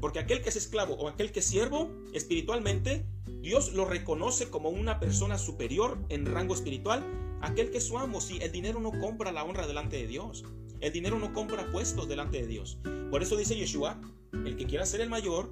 [0.00, 3.04] Porque aquel que es esclavo o aquel que es siervo, espiritualmente,
[3.40, 7.04] Dios lo reconoce como una persona superior en rango espiritual.
[7.42, 10.44] Aquel que es su amo, si el dinero no compra la honra delante de Dios.
[10.84, 12.76] El dinero no compra puestos delante de Dios.
[13.10, 13.98] Por eso dice Yeshua,
[14.32, 15.50] el que quiera ser el mayor,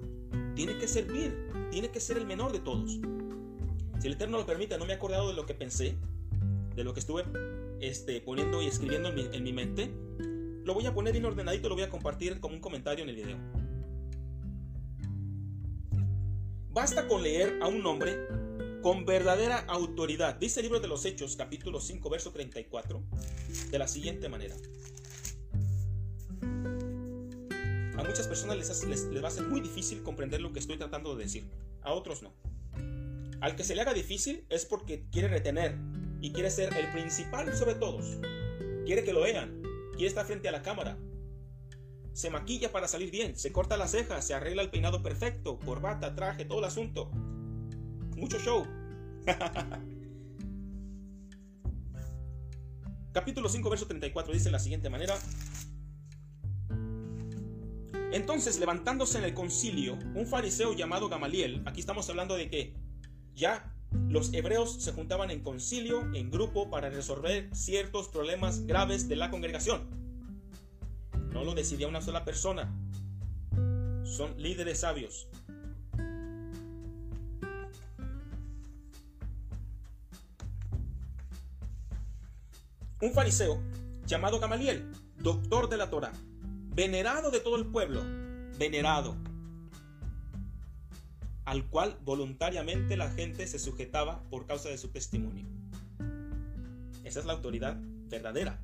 [0.55, 1.35] tiene que servir,
[1.71, 3.01] tiene que ser el menor de todos.
[3.99, 5.97] Si el Eterno lo permite, no me he acordado de lo que pensé,
[6.77, 7.25] de lo que estuve
[7.81, 9.91] este, poniendo y escribiendo en mi, en mi mente.
[10.67, 13.17] Lo voy a poner bien ordenadito, lo voy a compartir como un comentario en el
[13.17, 13.39] video.
[16.75, 18.19] Basta con leer a un hombre
[18.83, 20.35] con verdadera autoridad.
[20.35, 23.03] Dice el libro de los Hechos, capítulo 5, verso 34,
[23.71, 24.57] de la siguiente manera.
[26.43, 31.25] A muchas personas les, va a ser muy difícil comprender lo que estoy tratando de
[31.25, 31.49] decir,
[31.83, 32.33] a otros no.
[33.41, 35.77] Al que se le haga difícil es porque quiere retener
[36.21, 38.19] y quiere ser el principal sobre todos.
[38.87, 39.63] Quiere que lo vean,
[39.93, 40.99] quiere estar frente a la cámara,
[42.13, 46.15] se maquilla para salir bien, se corta las cejas, se arregla el peinado perfecto, corbata,
[46.15, 47.11] traje, todo el asunto.
[48.17, 48.67] Mucho show.
[53.13, 55.19] Capítulo 5, verso 34 dice de la siguiente manera.
[58.13, 62.75] Entonces, levantándose en el concilio, un fariseo llamado Gamaliel, aquí estamos hablando de que
[63.35, 63.75] ya
[64.09, 69.31] los hebreos se juntaban en concilio, en grupo, para resolver ciertos problemas graves de la
[69.31, 69.89] congregación.
[71.31, 72.71] No lo decidía una sola persona.
[74.05, 75.29] Son líderes sabios.
[83.01, 83.59] Un fariseo
[84.05, 86.13] llamado Gamaliel, doctor de la Torah,
[86.75, 88.03] venerado de todo el pueblo,
[88.59, 89.17] venerado,
[91.45, 95.47] al cual voluntariamente la gente se sujetaba por causa de su testimonio.
[97.05, 97.77] Esa es la autoridad
[98.09, 98.61] verdadera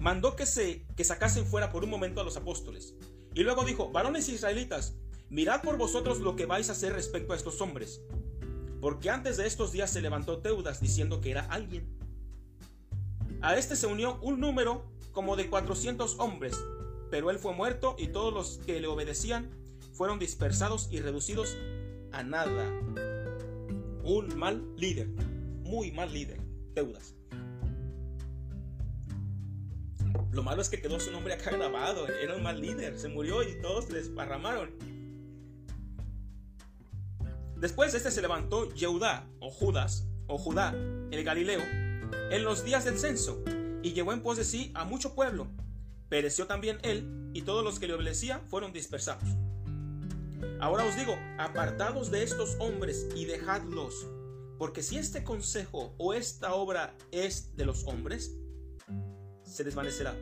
[0.00, 2.94] mandó que se que sacasen fuera por un momento a los apóstoles.
[3.34, 4.94] Y luego dijo, varones israelitas,
[5.28, 8.00] mirad por vosotros lo que vais a hacer respecto a estos hombres.
[8.80, 11.86] Porque antes de estos días se levantó Teudas diciendo que era alguien.
[13.42, 16.58] A este se unió un número como de 400 hombres,
[17.10, 19.50] pero él fue muerto y todos los que le obedecían
[19.92, 21.58] fueron dispersados y reducidos
[22.10, 22.64] a nada.
[24.02, 25.08] Un mal líder,
[25.62, 26.40] muy mal líder,
[26.74, 27.16] Teudas.
[30.32, 32.08] Lo malo es que quedó su nombre acá grabado.
[32.08, 32.98] Era un mal líder.
[32.98, 34.70] Se murió y todos les parramaron.
[37.56, 40.74] Después este se levantó Yehudá, o Judas, o Judá,
[41.10, 41.60] el Galileo,
[42.30, 43.44] en los días del censo,
[43.82, 45.48] y llevó en pos de sí a mucho pueblo.
[46.08, 49.28] Pereció también él, y todos los que le obedecían fueron dispersados.
[50.60, 54.06] Ahora os digo, apartados de estos hombres y dejadlos,
[54.58, 58.36] porque si este consejo o esta obra es de los hombres,
[59.44, 60.14] se desvanecerá.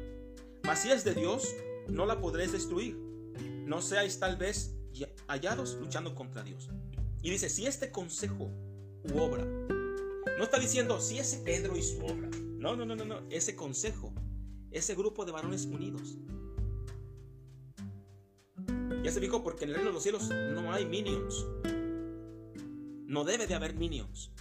[0.63, 1.49] Mas si es de Dios,
[1.89, 2.97] no la podréis destruir.
[3.67, 4.75] No seáis tal vez
[5.27, 6.69] hallados luchando contra Dios.
[7.23, 8.51] Y dice, si este consejo
[9.05, 12.29] u obra, no está diciendo si ese Pedro y su obra.
[12.69, 13.23] No, no, no, no, no.
[13.31, 14.13] Ese consejo,
[14.71, 16.19] ese grupo de varones unidos.
[19.03, 21.47] Ya se dijo porque en el reino de los cielos no hay minions.
[23.07, 24.33] No debe de haber minions.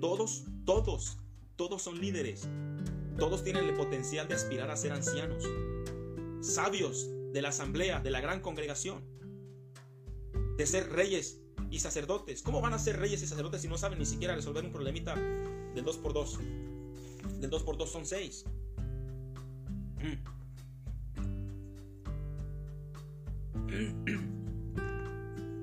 [0.00, 1.18] Todos, todos,
[1.56, 2.48] todos son líderes.
[3.18, 5.42] Todos tienen el potencial de aspirar a ser ancianos,
[6.42, 9.02] sabios de la asamblea, de la gran congregación,
[10.56, 11.40] de ser reyes
[11.72, 12.42] y sacerdotes.
[12.42, 15.16] ¿Cómo van a ser reyes y sacerdotes si no saben ni siquiera resolver un problemita
[15.16, 16.75] del 2x2?
[17.40, 18.44] Del 2x2 son 6.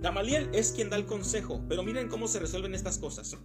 [0.01, 3.37] Gamaliel es quien da el consejo, pero miren cómo se resuelven estas cosas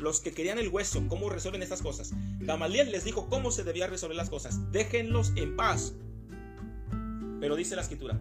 [0.00, 2.12] los que querían el hueso, cómo resuelven estas cosas.
[2.40, 4.72] Gamaliel les dijo cómo se debía resolver las cosas.
[4.72, 5.94] Déjenlos en paz.
[7.40, 8.18] Pero dice la escritura.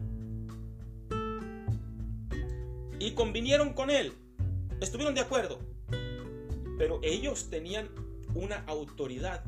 [3.00, 4.14] Y convinieron con él.
[4.82, 5.60] Estuvieron de acuerdo.
[6.78, 7.90] Pero ellos tenían
[8.36, 9.44] una autoridad.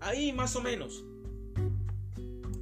[0.00, 1.04] Ahí más o menos.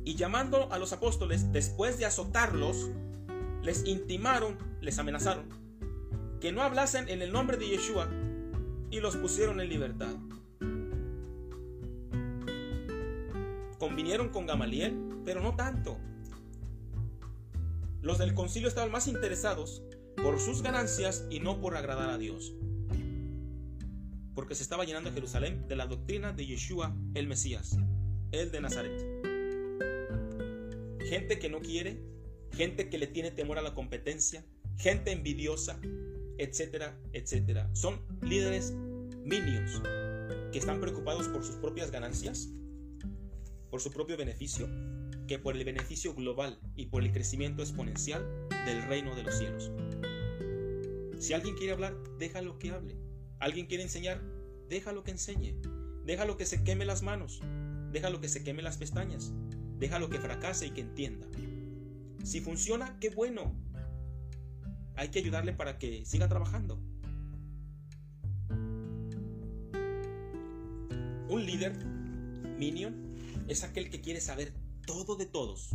[0.05, 2.91] Y llamando a los apóstoles, después de azotarlos,
[3.63, 5.49] les intimaron, les amenazaron,
[6.41, 8.09] que no hablasen en el nombre de Yeshua
[8.91, 10.15] y los pusieron en libertad.
[13.79, 15.99] Convinieron con Gamaliel, pero no tanto.
[18.01, 19.83] Los del concilio estaban más interesados
[20.17, 22.53] por sus ganancias y no por agradar a Dios.
[24.35, 27.77] Porque se estaba llenando Jerusalén de la doctrina de Yeshua el Mesías,
[28.31, 29.01] el de Nazaret.
[31.09, 32.03] Gente que no quiere,
[32.53, 34.45] gente que le tiene temor a la competencia,
[34.79, 35.81] gente envidiosa,
[36.39, 37.69] etcétera, etcétera.
[37.75, 38.73] Son líderes
[39.25, 39.83] minions
[40.51, 42.49] que están preocupados por sus propias ganancias,
[43.71, 44.69] por su propio beneficio,
[45.27, 49.71] que por el beneficio global y por el crecimiento exponencial del reino de los cielos.
[51.19, 52.97] Si alguien quiere hablar, déjalo que hable.
[53.43, 54.23] Alguien quiere enseñar,
[54.69, 55.57] déjalo que enseñe.
[56.05, 57.41] Déjalo que se queme las manos.
[57.91, 59.33] Déjalo que se queme las pestañas.
[59.81, 61.27] Déjalo que fracase y que entienda.
[62.23, 63.53] Si funciona, qué bueno.
[64.95, 66.79] Hay que ayudarle para que siga trabajando.
[71.29, 71.85] Un líder,
[72.61, 72.95] minion,
[73.49, 74.53] es aquel que quiere saber
[74.87, 75.71] todo de todos,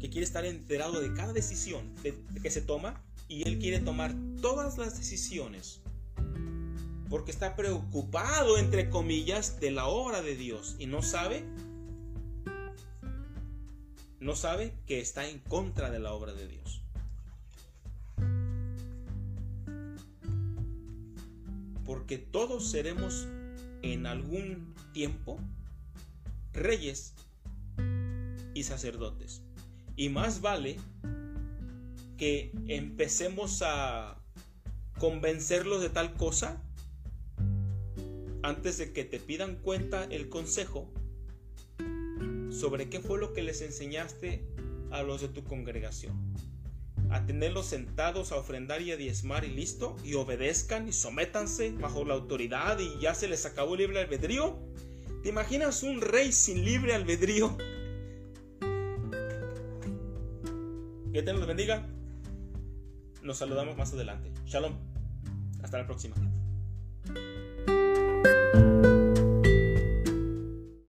[0.00, 4.78] que quiere estar enterado de cada decisión que se toma y él quiere tomar todas
[4.78, 5.85] las decisiones
[7.08, 11.44] porque está preocupado, entre comillas, de la obra de Dios y no sabe,
[14.18, 16.82] no sabe que está en contra de la obra de Dios.
[21.84, 23.28] Porque todos seremos
[23.82, 25.38] en algún tiempo
[26.52, 27.14] reyes
[28.54, 29.42] y sacerdotes.
[29.94, 30.78] Y más vale
[32.16, 34.18] que empecemos a
[34.98, 36.60] convencerlos de tal cosa
[38.46, 40.88] antes de que te pidan cuenta el consejo
[42.48, 44.46] sobre qué fue lo que les enseñaste
[44.92, 46.14] a los de tu congregación.
[47.10, 52.04] A tenerlos sentados a ofrendar y a diezmar y listo, y obedezcan y sométanse bajo
[52.04, 54.56] la autoridad y ya se les acabó el libre albedrío.
[55.24, 57.56] ¿Te imaginas un rey sin libre albedrío?
[61.12, 61.84] Que te los bendiga.
[63.22, 64.32] Nos saludamos más adelante.
[64.44, 64.74] Shalom.
[65.62, 66.14] Hasta la próxima.